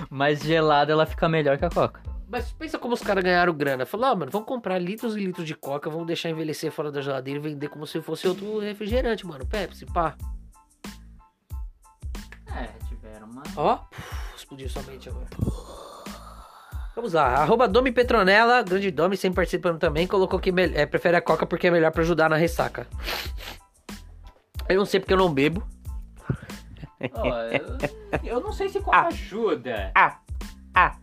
Mas 0.09 0.41
gelada 0.41 0.91
ela 0.91 1.05
fica 1.05 1.29
melhor 1.29 1.57
que 1.57 1.65
a 1.65 1.69
Coca. 1.69 2.01
Mas 2.31 2.49
pensa 2.53 2.79
como 2.79 2.93
os 2.93 3.01
caras 3.01 3.21
ganharam 3.23 3.53
grana. 3.53 3.85
Falaram, 3.85 4.13
ah, 4.13 4.15
mano, 4.19 4.31
vamos 4.31 4.47
comprar 4.47 4.79
litros 4.79 5.17
e 5.17 5.19
litros 5.19 5.45
de 5.45 5.53
coca, 5.53 5.89
vamos 5.89 6.07
deixar 6.07 6.29
envelhecer 6.29 6.71
fora 6.71 6.89
da 6.89 7.01
geladeira 7.01 7.39
e 7.39 7.43
vender 7.43 7.67
como 7.67 7.85
se 7.85 8.01
fosse 8.01 8.25
outro 8.25 8.59
refrigerante, 8.59 9.27
mano. 9.27 9.45
Pepsi, 9.45 9.85
pá. 9.85 10.15
É, 12.55 12.69
tiveram 12.87 13.27
uma. 13.29 13.43
Ó, 13.57 13.75
puf, 13.75 14.35
explodiu 14.37 14.69
somente 14.69 15.09
agora. 15.09 15.27
Vamos 16.95 17.13
lá, 17.13 17.35
arroba 17.35 17.67
Domi 17.67 17.91
Petronella, 17.91 18.61
grande 18.63 18.91
Domi, 18.91 19.17
sempre 19.17 19.37
participando 19.37 19.77
também, 19.79 20.07
colocou 20.07 20.39
que 20.39 20.53
é, 20.73 20.85
prefere 20.85 21.17
a 21.17 21.21
coca 21.21 21.45
porque 21.45 21.67
é 21.67 21.71
melhor 21.71 21.91
pra 21.91 22.01
ajudar 22.01 22.29
na 22.29 22.35
ressaca. 22.37 22.87
Eu 24.69 24.77
não 24.77 24.85
sei 24.85 25.01
porque 25.01 25.13
eu 25.13 25.17
não 25.17 25.33
bebo. 25.33 25.67
Ó, 27.13 27.27
eu, 27.43 27.77
eu 28.23 28.39
não 28.39 28.53
sei 28.53 28.69
se 28.69 28.79
coca 28.79 28.95
Ah. 28.97 29.07
ajuda. 29.07 29.91
Ah, 29.95 30.19
ah, 30.73 30.97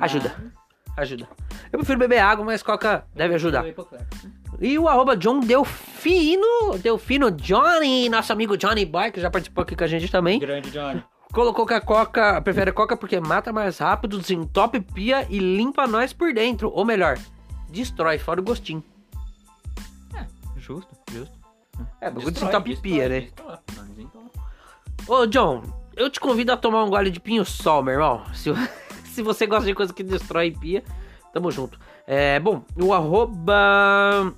ajuda. 0.00 0.59
Ajuda. 0.96 1.28
Eu 1.72 1.78
prefiro 1.78 1.98
beber 1.98 2.18
água, 2.18 2.44
mas 2.44 2.62
coca 2.62 3.04
deve 3.14 3.34
ajudar. 3.34 3.64
E 4.60 4.78
o 4.78 4.88
arroba 4.88 5.16
John 5.16 5.40
Delfino, 5.40 6.78
Delfino 6.82 7.30
Johnny, 7.30 8.08
nosso 8.08 8.32
amigo 8.32 8.56
Johnny 8.56 8.84
Boy, 8.84 9.10
que 9.10 9.20
já 9.20 9.30
participou 9.30 9.62
aqui 9.62 9.74
com 9.74 9.84
a 9.84 9.86
gente 9.86 10.10
também. 10.10 10.38
Grande 10.38 10.70
Johnny. 10.70 11.02
Colocou 11.32 11.64
que 11.64 11.74
a 11.74 11.80
coca, 11.80 12.40
prefere 12.42 12.70
a 12.70 12.72
coca 12.72 12.96
porque 12.96 13.20
mata 13.20 13.52
mais 13.52 13.78
rápido, 13.78 14.18
desentope 14.18 14.80
pia 14.80 15.26
e 15.30 15.38
limpa 15.38 15.86
nós 15.86 16.12
por 16.12 16.34
dentro. 16.34 16.70
Ou 16.74 16.84
melhor, 16.84 17.16
destrói, 17.68 18.18
fora 18.18 18.40
o 18.40 18.44
gostinho. 18.44 18.82
Justo, 20.56 20.94
justo. 21.12 21.38
É, 22.00 22.10
bagulho 22.10 22.26
Destrói, 22.30 22.32
desentope 22.32 22.70
destrói, 22.70 22.92
pia, 22.92 23.08
né? 23.08 23.20
destrói, 23.20 23.88
desentope. 23.88 24.40
Ô, 25.06 25.26
John, 25.26 25.62
eu 25.96 26.10
te 26.10 26.20
convido 26.20 26.52
a 26.52 26.56
tomar 26.56 26.84
um 26.84 26.90
gole 26.90 27.10
de 27.10 27.20
pinho 27.20 27.44
sol, 27.44 27.82
meu 27.82 27.94
irmão. 27.94 28.22
Se, 28.34 28.50
se 29.10 29.22
você 29.22 29.46
gosta 29.46 29.66
de 29.66 29.74
coisa 29.74 29.92
que 29.92 30.02
destrói 30.02 30.50
pia, 30.52 30.82
tamo 31.32 31.50
junto. 31.50 31.78
É, 32.06 32.40
bom, 32.40 32.64
o 32.80 32.92
arroba 32.92 34.34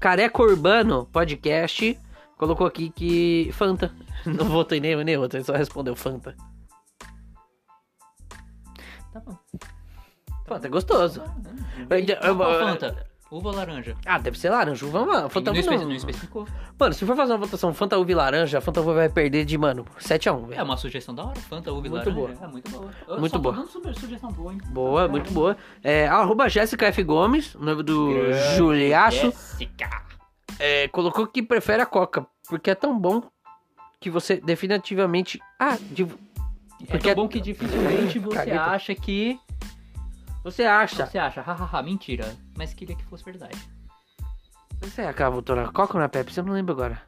Careca 0.00 0.42
Urbano 0.42 1.06
Podcast 1.12 1.98
colocou 2.36 2.66
aqui 2.66 2.90
que 2.90 3.50
Fanta. 3.52 3.94
Não 4.26 4.46
votei 4.46 4.80
nem, 4.80 4.96
nem 5.04 5.16
outra, 5.16 5.38
ele 5.38 5.44
só 5.46 5.54
respondeu 5.54 5.94
Fanta. 5.94 6.34
Tá 9.12 9.20
bom. 9.20 9.38
Fanta 10.46 10.66
é 10.66 10.70
gostoso. 10.70 11.22
Eu- 12.22 12.36
Qual 12.36 12.58
Fanta? 12.60 13.06
Uva 13.30 13.48
ou 13.48 13.54
laranja? 13.56 13.96
Ah, 14.06 14.18
deve 14.18 14.38
ser 14.38 14.50
laranja. 14.50 14.86
Vamos 14.86 15.08
lá, 15.12 15.28
Fanta 15.28 15.52
não, 15.52 15.60
uva 15.60 15.70
não. 15.72 15.84
não 15.86 15.92
especificou. 15.92 16.46
Mano, 16.78 16.94
se 16.94 17.04
for 17.04 17.16
fazer 17.16 17.32
uma 17.32 17.38
votação 17.38 17.74
Fanta 17.74 17.98
uva 17.98 18.10
e 18.10 18.14
laranja, 18.14 18.58
a 18.58 18.60
Fanta 18.60 18.80
uva 18.80 18.94
vai 18.94 19.08
perder 19.08 19.44
de, 19.44 19.58
mano, 19.58 19.84
7x1, 19.98 20.52
É 20.52 20.62
uma 20.62 20.76
sugestão 20.76 21.12
da 21.12 21.24
hora. 21.24 21.34
Fanta, 21.40 21.72
uva 21.72 21.86
e 21.86 21.90
Muito 21.90 22.08
laranja. 22.10 22.14
boa. 22.36 22.48
É 22.48 22.52
muito 22.52 22.70
boa. 22.70 22.90
Eu 23.08 23.18
Muito 23.20 23.38
boa. 23.40 23.54
dando 23.56 23.68
super 23.68 23.94
sugestão 23.96 24.30
boa, 24.30 24.52
hein? 24.52 24.60
Boa, 24.66 25.08
muito 25.08 25.32
boa. 25.32 25.56
É, 25.82 26.06
arroba 26.06 26.48
Jéssica 26.48 26.86
F. 26.86 27.02
Gomes, 27.02 27.54
noivo 27.56 27.82
do 27.82 28.12
Juliaço. 28.56 29.16
Jéssica. 29.32 29.90
É, 30.58 30.86
colocou 30.88 31.26
que 31.26 31.42
prefere 31.42 31.82
a 31.82 31.86
Coca, 31.86 32.24
porque 32.48 32.70
é 32.70 32.74
tão 32.76 32.96
bom 32.98 33.22
que 34.00 34.08
você 34.08 34.36
definitivamente. 34.36 35.40
Ah, 35.58 35.76
de- 35.80 36.04
É 36.82 36.86
Porque 36.92 37.14
tão 37.14 37.24
bom 37.24 37.28
que 37.28 37.40
dificilmente 37.40 38.18
você 38.20 38.50
acha 38.52 38.94
que... 38.94 39.38
você 40.46 40.62
acha. 40.62 41.04
Você 41.04 41.18
acha, 41.18 41.42
hahaha, 41.42 41.82
mentira. 41.82 42.32
Mas 42.56 42.72
queria 42.72 42.94
que 42.94 43.04
fosse 43.04 43.24
verdade. 43.24 43.58
Você 44.80 45.02
é 45.02 45.08
a 45.08 45.28
votou 45.28 45.56
na 45.56 45.72
Coca 45.72 45.94
ou 45.94 46.00
na 46.00 46.08
Pepsi? 46.08 46.38
Eu 46.38 46.44
não 46.44 46.52
lembro 46.52 46.72
agora. 46.72 47.02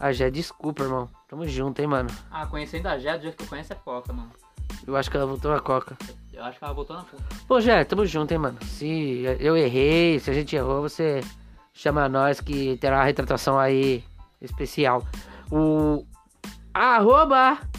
Ah, 0.00 0.12
já 0.12 0.28
desculpa, 0.28 0.82
irmão. 0.82 1.08
Tamo 1.28 1.46
junto, 1.46 1.80
hein, 1.80 1.86
mano. 1.86 2.10
Ah, 2.28 2.46
conhecendo 2.46 2.88
a 2.88 2.98
Jé, 2.98 3.16
do 3.16 3.22
jeito 3.22 3.36
que 3.36 3.44
eu 3.44 3.48
conheço 3.48 3.72
é 3.72 3.76
Coca, 3.76 4.12
mano. 4.12 4.32
Eu 4.84 4.96
acho 4.96 5.08
que 5.08 5.16
ela 5.16 5.26
votou 5.26 5.52
na 5.52 5.60
Coca. 5.60 5.96
Eu 6.32 6.42
acho 6.42 6.58
que 6.58 6.64
ela 6.64 6.74
botou 6.74 6.96
na 6.96 7.04
puta. 7.04 7.22
Pô, 7.46 7.60
Jé, 7.60 7.84
tamo 7.84 8.04
junto, 8.04 8.32
hein, 8.32 8.38
mano. 8.38 8.58
Se 8.64 9.22
eu 9.38 9.56
errei, 9.56 10.18
se 10.18 10.28
a 10.28 10.34
gente 10.34 10.56
errou, 10.56 10.82
você 10.82 11.20
chama 11.72 12.08
nós 12.08 12.40
que 12.40 12.76
terá 12.78 12.96
uma 12.96 13.04
retratação 13.04 13.60
aí 13.60 14.02
especial. 14.40 15.06
O 15.52 16.04
arroba. 16.74 17.69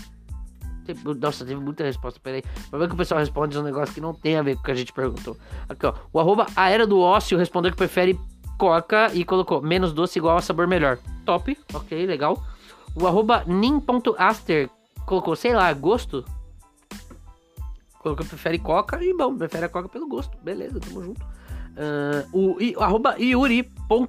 Nossa, 1.20 1.46
teve 1.46 1.60
muita 1.60 1.84
resposta, 1.84 2.20
peraí. 2.22 2.44
Vai 2.70 2.80
ver 2.82 2.88
que 2.88 2.94
o 2.94 2.98
pessoal 2.98 3.20
responde 3.20 3.58
um 3.58 3.64
negócio 3.64 3.94
que 3.94 4.02
não 4.02 4.14
tem 4.14 4.38
a 4.38 4.42
ver 4.42 4.56
com 4.56 4.62
o 4.62 4.64
que 4.66 4.72
a 4.72 4.76
gente 4.76 4.94
perguntou. 4.94 5.38
Aqui, 5.68 5.86
ó. 5.86 5.94
O 6.12 6.20
arroba 6.20 6.48
a 6.56 6.70
era 6.70 6.86
do 6.88 7.00
ócio 7.00 7.38
respondeu 7.38 7.72
que 7.72 7.78
prefere 7.78 8.20
coca 8.58 9.12
e 9.14 9.24
colocou 9.26 9.62
menos 9.62 9.92
doce 9.94 10.20
igual 10.20 10.38
a 10.38 10.42
sabor 10.42 10.68
melhor. 10.68 10.98
Top, 11.26 11.58
ok, 11.74 12.06
legal. 12.06 12.42
O 12.96 13.08
arroba 13.08 13.44
nin.aster 13.48 14.70
colocou, 15.06 15.36
sei 15.36 15.54
lá, 15.54 15.72
gosto. 15.74 16.24
Colocou 18.00 18.26
prefere 18.26 18.58
coca 18.60 19.04
e 19.04 19.14
bom, 19.16 19.36
prefere 19.38 19.66
a 19.66 19.70
coca 19.70 19.88
pelo 19.90 20.08
gosto. 20.08 20.38
Beleza, 20.44 20.80
tamo 20.80 21.04
junto. 21.04 21.22
Ah, 21.78 22.26
o 22.34 22.60
i- 22.60 22.76
arroba 22.78 23.16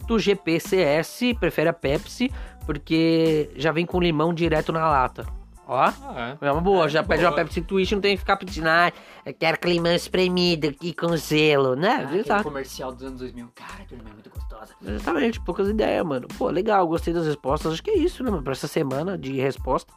yuri.gpcs 0.03 1.21
prefere 1.39 1.69
a 1.69 1.73
Pepsi 1.73 2.31
porque 2.67 3.51
já 3.57 3.71
vem 3.73 3.87
com 3.87 4.01
limão 4.01 4.33
direto 4.35 4.73
na 4.73 4.89
lata. 4.89 5.27
Ó, 5.67 5.77
Ah, 5.79 6.37
é 6.41 6.51
uma 6.53 6.61
boa, 6.61 6.87
É, 6.87 6.89
já 6.89 7.03
pede 7.03 7.21
boa. 7.23 7.31
uma 7.31 7.37
Pepsi 7.37 7.63
Twist, 7.63 7.95
não 7.95 8.03
tem 8.03 8.15
que 8.15 8.21
ficar 8.21 8.37
pedindo, 8.37 8.67
ah, 8.69 8.93
eu 9.25 9.33
quero 9.33 9.59
com 9.61 9.69
limão 9.69 9.93
espremido 9.95 10.69
aqui 10.69 10.93
com 10.93 11.17
gelo, 11.17 11.77
né? 11.77 12.03
aquele 12.05 12.21
Exato. 12.21 12.43
comercial 12.43 12.93
dos 12.93 13.03
anos 13.05 13.19
2000. 13.21 13.49
Cara, 13.55 13.83
aquele 13.83 14.01
é 14.01 14.13
muito 14.13 14.29
gostosa. 14.31 14.75
Exatamente, 14.85 15.41
poucas 15.41 15.69
ideias, 15.69 16.05
mano. 16.05 16.27
Pô, 16.37 16.49
legal, 16.51 16.87
gostei 16.87 17.15
das 17.15 17.27
respostas. 17.27 17.73
Acho 17.75 17.83
que 17.83 17.91
é 17.91 17.97
isso, 17.97 18.23
né, 18.25 18.31
mano? 18.31 18.43
Pra 18.43 18.53
essa 18.53 18.67
semana 18.67 19.17
de 19.17 19.41
resposta. 19.41 19.93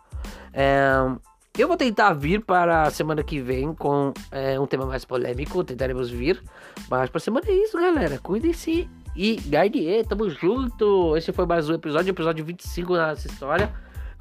É, 0.54 0.94
eu 1.58 1.68
vou 1.68 1.78
tentar 1.78 2.14
vir 2.14 2.44
para 2.46 2.84
a 2.84 2.92
semana 2.92 3.24
que 3.24 3.40
vem 3.42 3.74
com 3.74 4.14
é, 4.32 4.60
um 4.60 4.68
tema 4.68 4.86
mais 4.86 5.04
polêmico. 5.04 5.64
Tentaremos 5.64 6.10
vir. 6.12 6.42
Mas 6.90 7.10
pra 7.10 7.20
semana 7.20 7.46
é 7.48 7.54
isso, 7.54 7.78
galera. 7.78 8.20
Cuidem-se 8.20 8.90
e 9.16 9.36
Gardier, 9.48 10.06
tamo 10.06 10.30
junto. 10.30 11.16
Esse 11.18 11.32
foi 11.34 11.46
mais 11.46 11.70
um 11.70 11.74
episódio, 11.74 12.12
episódio 12.12 12.46
25 12.46 12.94
nessa 12.96 13.28
história. 13.28 13.74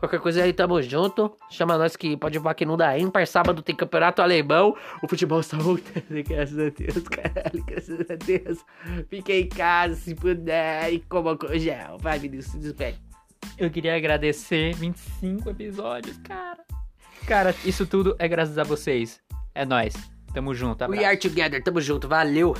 Qualquer 0.04 0.20
coisa 0.20 0.42
aí, 0.42 0.52
tamo 0.52 0.82
junto. 0.82 1.34
Chama 1.48 1.78
nós 1.78 1.96
que 1.96 2.14
pode 2.14 2.38
voar 2.38 2.52
que 2.52 2.66
não 2.66 2.76
dá 2.76 2.98
ímpar. 2.98 3.26
Sábado 3.26 3.62
tem 3.62 3.74
campeonato 3.74 4.20
alemão. 4.20 4.76
O 5.02 5.08
futebol 5.08 5.40
está 5.40 5.56
voltando, 5.56 6.04
graças 6.28 6.58
a 6.58 6.68
Deus, 6.68 7.08
caralho, 7.08 7.64
graças 7.64 8.00
a 8.10 8.14
Deus. 8.14 8.58
Fique 9.08 9.32
em 9.32 9.48
casa 9.48 9.94
se 9.94 10.14
puder 10.14 10.92
e 10.92 11.00
coma 11.00 11.38
com 11.38 11.48
gel. 11.58 11.96
Vai, 12.02 12.18
Vinícius, 12.18 12.52
se 12.52 12.58
despede. 12.58 13.00
Eu 13.56 13.70
queria 13.70 13.96
agradecer 13.96 14.74
25 14.74 15.48
episódios, 15.48 16.18
cara. 16.18 16.62
Cara, 17.26 17.54
isso 17.64 17.86
tudo 17.86 18.14
é 18.18 18.28
graças 18.28 18.58
a 18.58 18.62
vocês. 18.62 19.22
É 19.54 19.64
nóis. 19.64 19.94
Tamo 20.34 20.54
junto, 20.54 20.84
abraço. 20.84 21.00
We 21.00 21.08
are 21.08 21.16
together, 21.16 21.62
tamo 21.62 21.80
junto, 21.80 22.06
valeu. 22.06 22.54